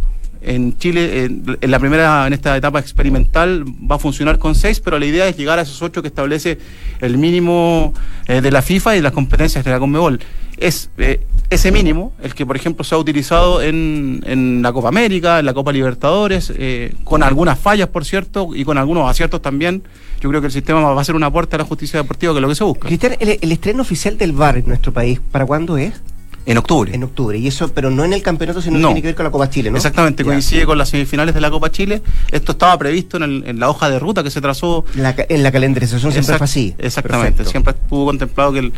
En 0.43 0.79
Chile, 0.79 1.25
en, 1.25 1.59
la 1.73 1.81
primera, 1.81 2.25
en 2.29 2.33
esta 2.33 2.57
etapa 2.57 2.79
experimental, 2.79 3.65
va 3.67 3.97
a 3.97 3.99
funcionar 3.99 4.39
con 4.39 4.55
seis, 4.55 4.79
pero 4.79 4.97
la 4.97 5.07
idea 5.07 5.27
es 5.27 5.37
llegar 5.37 5.59
a 5.59 5.63
esos 5.63 5.83
ocho 5.83 6.03
que 6.03 6.07
establece 6.07 6.57
el 7.01 7.19
mínimo 7.19 7.93
eh, 8.29 8.41
de 8.41 8.53
la 8.53 8.63
FIFA 8.63 8.97
y 8.97 9.01
las 9.01 9.11
competencias 9.11 9.65
de 9.65 9.73
la 9.73 9.81
Conmebol. 9.81 10.21
Es 10.57 10.89
eh, 10.99 11.21
ese 11.51 11.73
mínimo 11.73 12.13
el 12.23 12.33
que, 12.33 12.47
por 12.47 12.55
ejemplo, 12.55 12.85
se 12.85 12.95
ha 12.95 12.99
utilizado 12.99 13.61
en, 13.61 14.23
en 14.25 14.63
la 14.63 14.73
Copa 14.73 14.87
América, 14.87 15.41
en 15.41 15.47
la 15.47 15.53
Copa 15.53 15.73
Libertadores, 15.73 16.53
eh, 16.57 16.95
con 17.03 17.25
algunas 17.25 17.59
fallas, 17.59 17.89
por 17.89 18.05
cierto, 18.05 18.51
y 18.55 18.65
con 18.65 18.79
algunos 18.79 19.11
aciertos 19.11 19.43
también. 19.43 19.83
Yo 20.21 20.29
creo 20.29 20.41
que 20.41 20.47
el 20.47 20.53
sistema 20.53 20.81
va 20.81 21.01
a 21.01 21.05
ser 21.05 21.17
una 21.17 21.33
puerta 21.33 21.57
a 21.57 21.59
la 21.59 21.65
justicia 21.65 22.01
deportiva, 22.01 22.33
que 22.35 22.39
es 22.39 22.43
lo 22.43 22.49
que 22.49 22.55
se 22.55 22.63
busca. 22.63 22.87
Cristian, 22.87 23.17
el, 23.19 23.37
el 23.41 23.51
estreno 23.51 23.83
oficial 23.83 24.17
del 24.17 24.31
VAR 24.31 24.59
en 24.59 24.69
nuestro 24.69 24.93
país, 24.93 25.21
¿para 25.33 25.45
cuándo 25.45 25.77
es? 25.77 26.01
En 26.47 26.59
octubre. 26.59 26.95
En 26.95 27.05
octubre. 27.05 27.39
Y 27.39 27.47
eso, 27.47 27.69
pero 27.69 27.91
no 27.91 28.05
en 28.05 28.13
el 28.13 28.23
campeonato, 28.23 28.63
sino 28.63 28.79
que 28.79 28.85
tiene 28.85 29.03
que 29.03 29.09
ver 29.09 29.15
con 29.15 29.25
la 29.25 29.31
Copa 29.31 29.51
Chile, 29.51 29.71
¿no? 29.71 29.77
Exactamente, 29.77 30.25
coincide 30.25 30.67
con 30.67 30.79
las 30.79 30.89
semifinales 30.89 31.35
de 31.35 31.41
la 31.41 31.51
Copa 31.51 31.71
Chile. 31.71 32.03
Esto 32.31 32.53
estaba 32.53 32.79
previsto 32.79 33.19
en, 33.23 33.59
la 33.61 33.69
hoja 33.69 33.91
de 33.91 33.99
ruta 33.99 34.23
que 34.23 34.31
se 34.31 34.41
trazó. 34.41 34.85
en 34.95 35.43
la 35.43 35.53
calendarización 35.53 36.13
siempre 36.13 36.39
fue 36.39 36.45
así. 36.45 36.75
Exactamente, 36.79 37.45
siempre 37.45 37.75
estuvo 37.75 38.07
contemplado 38.07 38.53
que 38.53 38.59
el, 38.61 38.73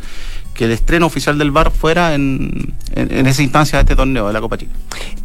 que 0.54 0.66
el 0.66 0.72
estreno 0.72 1.06
oficial 1.06 1.38
del 1.38 1.50
bar 1.50 1.70
fuera 1.70 2.14
en, 2.14 2.74
en, 2.94 3.26
esa 3.26 3.42
instancia 3.42 3.78
de 3.78 3.82
este 3.82 3.96
torneo 3.96 4.26
de 4.26 4.32
la 4.32 4.40
Copa 4.40 4.58
Chile. 4.58 4.70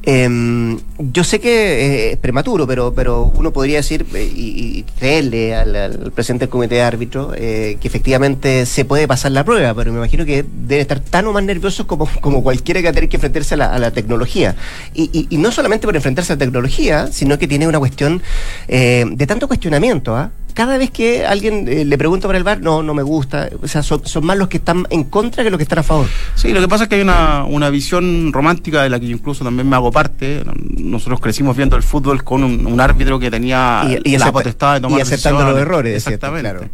Em, 0.04 0.80
yo 1.00 1.24
sé 1.24 1.40
que 1.40 1.50
eh, 1.50 2.12
es 2.12 2.18
prematuro, 2.18 2.66
pero, 2.66 2.94
pero 2.94 3.32
uno 3.36 3.52
podría 3.52 3.78
decir 3.78 4.06
eh, 4.14 4.32
y, 4.34 4.84
creerle 4.98 5.54
al, 5.54 6.12
presidente 6.16 6.46
del 6.46 6.50
comité 6.50 6.76
de 6.76 6.82
árbitro 6.82 7.34
eh, 7.36 7.78
que 7.82 7.88
efectivamente 7.88 8.66
se 8.66 8.86
puede 8.86 9.08
pasar 9.08 9.34
la 9.34 9.44
prueba, 9.44 9.74
pero 9.74 9.92
me 9.92 9.98
imagino 9.98 10.26
que 10.26 10.46
debe 10.50 10.82
estar 10.82 11.02
tan 11.02 11.28
o 11.28 11.34
más 11.34 11.44
nervioso 11.44 11.88
como, 11.88 12.08
como 12.22 12.27
cualquiera 12.44 12.82
que 12.82 12.92
tener 12.94 13.10
que 13.10 13.18
enfrentarse 13.18 13.56
a 13.56 13.80
la, 13.80 13.92
tecnología. 13.92 14.56
Y, 14.94 15.28
y, 15.30 15.38
no 15.38 15.52
solamente 15.52 15.88
por 15.88 15.96
enfrentarse 15.96 16.34
a 16.34 16.36
la 16.36 16.40
tecnología, 16.40 17.08
sino 17.08 17.38
que 17.38 17.48
tiene 17.48 17.68
una 17.68 17.80
cuestión 17.80 18.22
de 18.68 19.26
tanto 19.28 19.48
cuestionamiento. 19.48 20.16
¿ah? 20.16 20.32
cada 20.58 20.80
vez 20.80 20.90
que 20.90 21.24
alguien 21.24 21.68
eh, 21.68 21.86
le 21.86 21.98
pregunta 22.00 22.28
por 22.28 22.36
el 22.36 22.44
bar, 22.44 22.62
no, 22.62 22.82
no 22.82 22.96
me 22.96 23.04
gusta. 23.04 23.48
O 23.62 23.68
sea, 23.68 23.84
son, 23.84 24.02
más 24.24 24.36
los 24.40 24.48
que 24.48 24.58
están 24.58 24.88
en 24.90 25.04
contra 25.04 25.44
que 25.44 25.52
los 25.52 25.58
que 25.60 25.64
están 25.64 25.78
a 25.78 25.84
favor. 25.84 26.08
Sí, 26.34 26.52
lo 26.52 26.60
que 26.60 26.68
pasa 26.68 26.86
es 26.86 26.90
que 26.90 26.96
hay 26.96 27.02
una, 27.02 27.44
una 27.44 27.70
visión 27.70 28.34
romántica 28.34 28.82
de 28.82 28.90
la 28.90 29.00
que 29.00 29.06
yo 29.06 29.16
incluso 29.16 29.44
también 29.44 29.70
me 29.70 29.76
hago 29.76 29.92
parte. 29.92 30.44
Nosotros 30.78 31.20
crecimos 31.20 31.56
viendo 31.56 31.76
el 31.76 31.84
fútbol 31.84 32.24
con 32.24 32.44
un, 32.44 32.82
árbitro 32.82 33.20
que 33.20 33.30
tenía 33.30 33.84
y, 34.04 34.18
la 34.18 34.32
potestad 34.32 34.74
de 34.74 34.82
tomar 34.82 34.98
Y 34.98 35.02
aceptando 35.04 35.44
los 35.44 35.60
errores. 35.60 35.96
Exactamente. 35.96 36.72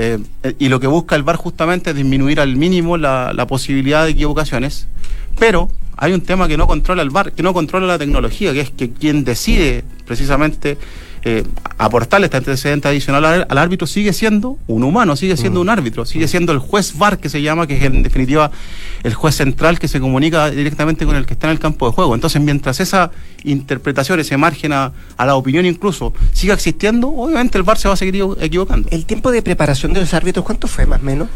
Eh, 0.00 0.16
y 0.60 0.68
lo 0.68 0.78
que 0.78 0.86
busca 0.86 1.16
el 1.16 1.24
VAR 1.24 1.34
justamente 1.34 1.90
es 1.90 1.96
disminuir 1.96 2.38
al 2.38 2.54
mínimo 2.54 2.96
la, 2.96 3.32
la 3.34 3.48
posibilidad 3.48 4.04
de 4.04 4.12
equivocaciones, 4.12 4.86
pero 5.40 5.68
hay 5.96 6.12
un 6.12 6.20
tema 6.20 6.46
que 6.46 6.56
no 6.56 6.68
controla 6.68 7.02
el 7.02 7.10
VAR, 7.10 7.32
que 7.32 7.42
no 7.42 7.52
controla 7.52 7.88
la 7.88 7.98
tecnología, 7.98 8.52
que 8.52 8.60
es 8.60 8.70
que 8.70 8.92
quien 8.92 9.24
decide 9.24 9.82
precisamente 10.06 10.78
eh, 11.24 11.44
aportarle 11.78 12.26
este 12.26 12.36
antecedente 12.36 12.88
adicional 12.88 13.24
al, 13.48 13.58
árbitro 13.58 13.86
sigue 13.86 14.12
siendo 14.12 14.58
un 14.66 14.84
humano, 14.84 15.16
sigue 15.16 15.36
siendo 15.36 15.60
mm. 15.60 15.62
un 15.62 15.68
árbitro, 15.68 16.04
sigue 16.04 16.28
siendo 16.28 16.52
el 16.52 16.58
juez 16.58 16.96
VAR 16.96 17.18
que 17.18 17.28
se 17.28 17.42
llama, 17.42 17.66
que 17.66 17.76
es 17.76 17.82
en 17.82 18.02
definitiva 18.02 18.50
el 19.02 19.14
juez 19.14 19.36
central 19.36 19.78
que 19.78 19.88
se 19.88 20.00
comunica 20.00 20.50
directamente 20.50 21.06
con 21.06 21.16
el 21.16 21.26
que 21.26 21.34
está 21.34 21.48
en 21.48 21.52
el 21.52 21.58
campo 21.58 21.86
de 21.86 21.92
juego. 21.92 22.14
Entonces, 22.14 22.40
mientras 22.42 22.80
esa 22.80 23.10
interpretación, 23.44 24.20
ese 24.20 24.36
margen 24.36 24.72
a, 24.72 24.92
a 25.16 25.26
la 25.26 25.34
opinión 25.34 25.66
incluso, 25.66 26.12
siga 26.32 26.54
existiendo, 26.54 27.08
obviamente 27.08 27.58
el 27.58 27.64
VAR 27.64 27.78
se 27.78 27.88
va 27.88 27.94
a 27.94 27.96
seguir 27.96 28.24
equivocando. 28.40 28.88
¿El 28.90 29.06
tiempo 29.06 29.30
de 29.30 29.42
preparación 29.42 29.92
de 29.92 30.00
los 30.00 30.14
árbitros 30.14 30.44
cuánto 30.44 30.68
fue 30.68 30.86
más 30.86 31.00
o 31.00 31.04
menos? 31.04 31.28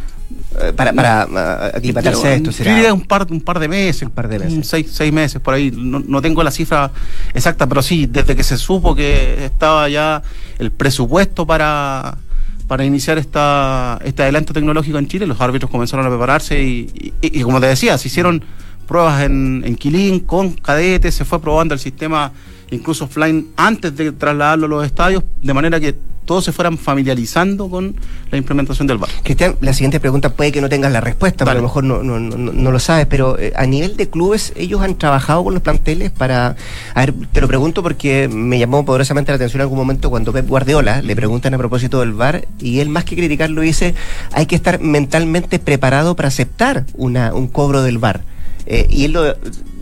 Eh, 0.60 0.72
para, 0.74 0.92
para 0.92 1.26
uh, 1.26 1.76
aclimatarse 1.76 2.28
a 2.28 2.34
esto? 2.34 2.52
¿será? 2.52 2.92
un 2.92 3.02
par, 3.02 3.26
un 3.30 3.40
par 3.40 3.58
de 3.58 3.68
meses. 3.68 4.02
Un 4.02 4.10
par 4.10 4.28
de 4.28 4.38
meses. 4.38 4.66
Seis, 4.66 4.86
seis 4.90 5.12
meses 5.12 5.40
por 5.40 5.54
ahí. 5.54 5.70
No, 5.74 6.00
no, 6.00 6.20
tengo 6.20 6.42
la 6.42 6.50
cifra 6.50 6.90
exacta, 7.32 7.66
pero 7.66 7.82
sí, 7.82 8.06
desde 8.06 8.36
que 8.36 8.42
se 8.42 8.56
supo 8.56 8.94
que 8.94 9.44
estaba 9.44 9.88
ya 9.88 10.22
el 10.58 10.70
presupuesto 10.70 11.46
para, 11.46 12.18
para 12.66 12.84
iniciar 12.84 13.18
esta, 13.18 13.98
este 14.04 14.22
adelanto 14.22 14.52
tecnológico 14.52 14.98
en 14.98 15.08
Chile, 15.08 15.26
los 15.26 15.40
árbitros 15.40 15.70
comenzaron 15.70 16.06
a 16.06 16.08
prepararse 16.08 16.62
y, 16.62 17.14
y, 17.20 17.42
como 17.42 17.60
te 17.60 17.66
decía, 17.66 17.96
se 17.98 18.08
hicieron 18.08 18.44
pruebas 18.86 19.22
en, 19.22 19.62
en 19.64 19.76
Quilín 19.76 20.20
con 20.20 20.52
cadetes, 20.52 21.14
se 21.14 21.24
fue 21.24 21.40
probando 21.40 21.74
el 21.74 21.80
sistema 21.80 22.32
incluso 22.70 23.04
offline 23.04 23.48
antes 23.56 23.96
de 23.96 24.12
trasladarlo 24.12 24.66
a 24.66 24.68
los 24.68 24.86
estadios, 24.86 25.24
de 25.42 25.54
manera 25.54 25.78
que 25.78 25.94
todos 26.24 26.44
se 26.44 26.52
fueran 26.52 26.78
familiarizando 26.78 27.68
con 27.68 27.94
la 28.30 28.38
implementación 28.38 28.86
del 28.86 28.98
VAR. 28.98 29.10
Cristian, 29.22 29.56
la 29.60 29.72
siguiente 29.72 30.00
pregunta 30.00 30.34
puede 30.34 30.52
que 30.52 30.60
no 30.60 30.68
tengas 30.68 30.92
la 30.92 31.00
respuesta, 31.00 31.44
pero 31.44 31.52
a 31.52 31.54
lo 31.54 31.62
mejor 31.62 31.84
no, 31.84 32.02
no, 32.02 32.18
no, 32.18 32.70
lo 32.70 32.78
sabes, 32.78 33.06
pero 33.06 33.38
eh, 33.38 33.52
a 33.56 33.66
nivel 33.66 33.96
de 33.96 34.08
clubes, 34.08 34.52
ellos 34.56 34.80
han 34.82 34.96
trabajado 34.96 35.44
con 35.44 35.54
los 35.54 35.62
planteles 35.62 36.10
para... 36.10 36.56
A 36.94 37.00
ver, 37.00 37.14
te 37.32 37.40
lo 37.40 37.48
pregunto 37.48 37.82
porque 37.82 38.28
me 38.28 38.58
llamó 38.58 38.84
poderosamente 38.84 39.32
la 39.32 39.36
atención 39.36 39.60
en 39.60 39.62
algún 39.62 39.78
momento 39.78 40.10
cuando 40.10 40.32
Pep 40.32 40.46
Guardiola 40.46 41.02
le 41.02 41.16
preguntan 41.16 41.54
a 41.54 41.58
propósito 41.58 42.00
del 42.00 42.12
VAR 42.12 42.46
y 42.58 42.80
él 42.80 42.88
más 42.88 43.04
que 43.04 43.16
criticarlo 43.16 43.60
dice, 43.60 43.94
hay 44.32 44.46
que 44.46 44.54
estar 44.54 44.80
mentalmente 44.80 45.58
preparado 45.58 46.16
para 46.16 46.28
aceptar 46.28 46.84
una, 46.94 47.34
un 47.34 47.48
cobro 47.48 47.82
del 47.82 47.98
VAR. 47.98 48.22
Eh, 48.66 48.86
y 48.88 49.04
él 49.04 49.12
lo 49.12 49.34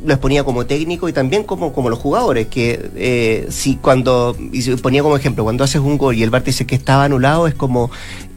lo 0.05 0.13
exponía 0.13 0.45
como 0.45 0.67
técnico 0.67 1.09
y 1.09 1.13
también 1.13 1.45
como, 1.45 1.73
como 1.73 1.91
los 1.91 1.99
jugadores, 1.99 2.47
que 2.47 2.91
eh, 2.97 3.47
si 3.51 3.77
cuando, 3.77 4.37
y 4.53 4.63
se 4.63 4.77
ponía 4.77 5.03
como 5.03 5.17
ejemplo, 5.17 5.45
cuando 5.45 5.65
haces 5.65 5.81
un 5.81 5.99
gol 5.99 6.17
y 6.17 6.23
el 6.23 6.31
VAR 6.31 6.45
dice 6.45 6.67
que 6.67 6.75
estaba 6.75 7.05
anulado, 7.05 7.47
es 7.47 7.55
como 7.55 7.91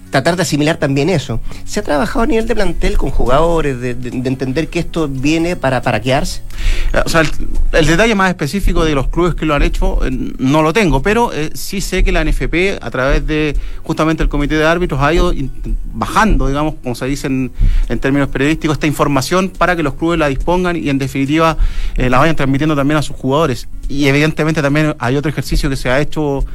tratar 0.09 0.35
de 0.35 0.43
asimilar 0.43 0.77
también 0.77 1.09
eso. 1.09 1.39
¿Se 1.65 1.79
ha 1.79 1.83
trabajado 1.83 2.21
a 2.21 2.27
nivel 2.27 2.47
de 2.47 2.53
plantel 2.53 2.97
con 2.97 3.09
jugadores, 3.09 3.79
de, 3.79 3.91
entender 3.91 4.67
que 4.67 4.79
esto 4.79 5.07
viene 5.07 5.55
para, 5.55 5.81
para 5.81 6.01
quedarse? 6.01 6.41
Eh, 6.93 7.01
o 7.03 7.09
sea, 7.09 7.23
el, 7.71 7.87
detalle 7.87 8.13
más 8.13 8.29
específico 8.29 8.85
de 8.85 8.93
los 8.93 9.07
clubes 9.07 9.33
que 9.33 9.45
lo 9.45 9.55
han 9.55 9.63
hecho 9.63 10.05
eh, 10.05 10.11
no 10.11 10.61
lo 10.61 10.73
tengo, 10.73 11.01
pero 11.01 11.33
eh, 11.33 11.49
sí 11.55 11.81
sé 11.81 12.03
que 12.03 12.11
la 12.11 12.23
NFP, 12.23 12.77
a 12.79 12.91
través 12.91 13.25
de 13.25 13.57
justamente 13.81 14.21
el 14.21 14.29
comité 14.29 14.55
de 14.55 14.65
árbitros, 14.65 15.01
ha 15.01 15.11
ido 15.11 15.33
bajando, 15.91 16.47
digamos, 16.47 16.75
como 16.83 16.93
se 16.93 17.07
dice 17.07 17.27
en, 17.27 17.51
términos 17.99 18.29
periodísticos, 18.29 18.75
esta 18.75 18.87
información 18.87 19.49
para 19.49 19.75
que 19.75 19.81
los 19.81 19.95
clubes 19.95 20.19
la 20.19 20.27
dispongan 20.27 20.75
y 20.75 20.89
en 20.89 20.99
definitiva 20.99 21.57
la 21.95 22.19
vayan 22.19 22.35
transmitiendo 22.35 22.75
también 22.75 22.97
a 22.97 23.01
sus 23.01 23.15
jugadores. 23.15 23.67
Y 23.87 24.07
evidentemente 24.07 24.61
también 24.61 24.95
hay 24.99 25.15
otro 25.15 25.29
ejercicio 25.29 25.69
que 25.69 25.75
se 25.75 25.89
ha 25.89 25.99
hecho 25.99 26.45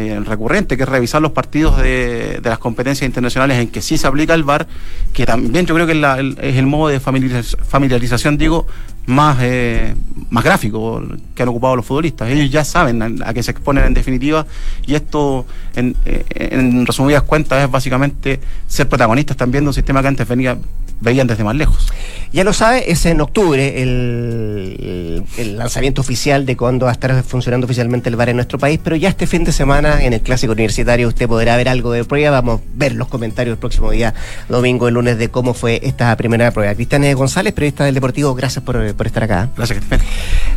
eh, 0.00 0.20
recurrente, 0.20 0.76
que 0.76 0.84
es 0.84 0.88
revisar 0.88 1.20
los 1.20 1.32
partidos 1.32 1.76
de, 1.76 2.40
las 2.44 2.60
competencias 2.60 3.04
internacionales 3.04 3.58
en 3.58 3.66
que 3.66 3.82
sí 3.82 3.98
se 3.98 4.06
aplica 4.06 4.32
el 4.32 4.44
VAR, 4.44 4.68
que 5.12 5.26
también 5.26 5.66
yo 5.66 5.74
creo 5.74 5.88
que 5.88 5.92
es, 6.40 6.56
el 6.56 6.66
modo 6.66 6.86
de 6.86 7.00
familiarización, 7.00 8.38
digo, 8.38 8.64
más, 9.06 9.38
eh, 9.40 9.96
más 10.30 10.44
gráfico 10.44 11.02
que 11.34 11.42
han 11.42 11.48
ocupado 11.48 11.74
los 11.74 11.84
futbolistas. 11.84 12.28
Ellos 12.30 12.48
ya 12.48 12.64
saben 12.64 13.24
a, 13.24 13.34
qué 13.34 13.42
se 13.42 13.50
exponen 13.50 13.86
en 13.86 13.94
definitiva 13.94 14.46
y 14.86 14.94
esto, 14.94 15.46
en, 15.74 15.96
eh, 16.04 16.24
en 16.32 16.86
resumidas 16.86 17.24
cuentas, 17.24 17.64
es 17.64 17.68
básicamente 17.68 18.38
ser 18.68 18.88
protagonistas 18.88 19.36
también 19.36 19.64
de 19.64 19.68
un 19.68 19.74
sistema 19.74 20.00
que 20.00 20.06
antes 20.06 20.28
venía 20.28 20.56
veían 21.00 21.26
desde 21.26 21.44
más 21.44 21.56
lejos. 21.56 21.88
Ya 22.30 22.44
lo 22.44 22.52
sabe, 22.52 22.90
es 22.90 23.06
en 23.06 23.22
octubre 23.22 23.80
el, 23.82 25.24
lanzamiento 25.56 26.02
oficial 26.02 26.44
de 26.44 26.56
cuándo 26.56 26.84
va 26.84 26.90
a 26.90 26.92
estar 26.92 27.22
funcionando 27.22 27.64
oficialmente 27.64 28.10
el 28.10 28.16
bar 28.16 28.28
en 28.28 28.36
nuestro 28.36 28.58
país, 28.58 28.78
pero 28.82 28.96
ya 28.96 29.08
este 29.08 29.26
fin 29.26 29.44
de 29.44 29.52
semana 29.52 30.02
en 30.04 30.12
el 30.12 30.20
Clásico 30.20 30.52
Universitario 30.52 31.08
usted 31.08 31.26
podrá 31.26 31.56
ver 31.56 31.68
algo 31.68 31.90
de 31.92 32.04
prueba. 32.04 32.30
Vamos 32.30 32.60
a 32.60 32.64
ver 32.74 32.94
los 32.94 33.08
comentarios 33.08 33.54
el 33.54 33.58
próximo 33.58 33.90
día, 33.90 34.12
domingo, 34.48 34.88
el 34.88 34.94
lunes, 34.94 35.16
de 35.16 35.30
cómo 35.30 35.54
fue 35.54 35.80
esta 35.82 36.14
primera 36.16 36.50
prueba. 36.50 36.74
Cristian 36.74 37.10
González, 37.14 37.54
periodista 37.54 37.84
del 37.84 37.94
Deportivo, 37.94 38.34
gracias 38.34 38.62
por, 38.62 38.76
estar 38.76 39.22
acá. 39.24 39.48
Gracias, 39.56 39.78
Cristian. 39.78 40.00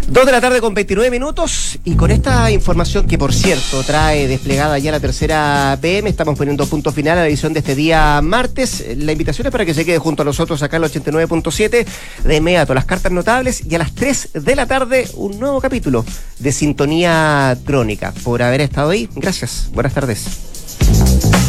Dos 0.08 0.26
de 0.26 0.32
la 0.32 0.42
tarde 0.42 0.60
con 0.60 0.74
29 0.74 1.10
minutos 1.10 1.80
y 1.86 1.96
con 1.96 2.12
esta 2.12 2.52
información 2.52 3.08
que, 3.08 3.18
por 3.18 3.34
cierto, 3.34 3.82
trae 3.84 4.28
desplegada 4.28 4.78
ya 4.78 4.92
la 4.92 5.00
tercera 5.00 5.78
PM, 5.82 6.10
estamos 6.10 6.38
poniendo 6.38 6.66
punto 6.66 6.92
final 6.92 7.18
a 7.18 7.22
la 7.22 7.28
edición 7.28 7.54
de 7.54 7.60
este 7.60 7.76
día 7.76 8.20
martes. 8.22 8.86
La 8.98 9.14
invitación 9.14 9.48
es 9.48 9.52
para 9.52 9.66
que 9.66 9.74
se 9.74 9.86
quede 9.86 10.00
junto 10.00 10.24
a 10.24 10.26
nosotros 10.32 10.64
acá 10.64 10.78
en 10.78 10.86
el 10.86 10.90
89.7 10.90 11.86
de 12.24 12.36
inmediato 12.38 12.74
las 12.74 12.86
cartas 12.86 13.12
notables 13.12 13.66
y 13.70 13.76
a 13.76 13.80
las 13.80 13.94
3 13.94 14.30
de 14.34 14.56
la 14.56 14.66
tarde 14.66 15.06
un 15.16 15.38
nuevo 15.40 15.60
capítulo 15.60 16.06
de 16.40 16.54
Sintonía 16.54 17.58
Crónica. 17.66 18.14
Por 18.24 18.42
haber 18.42 18.62
estado 18.62 18.92
ahí, 18.92 19.10
gracias. 19.14 19.70
Buenas 19.74 19.94
tardes. 19.94 21.41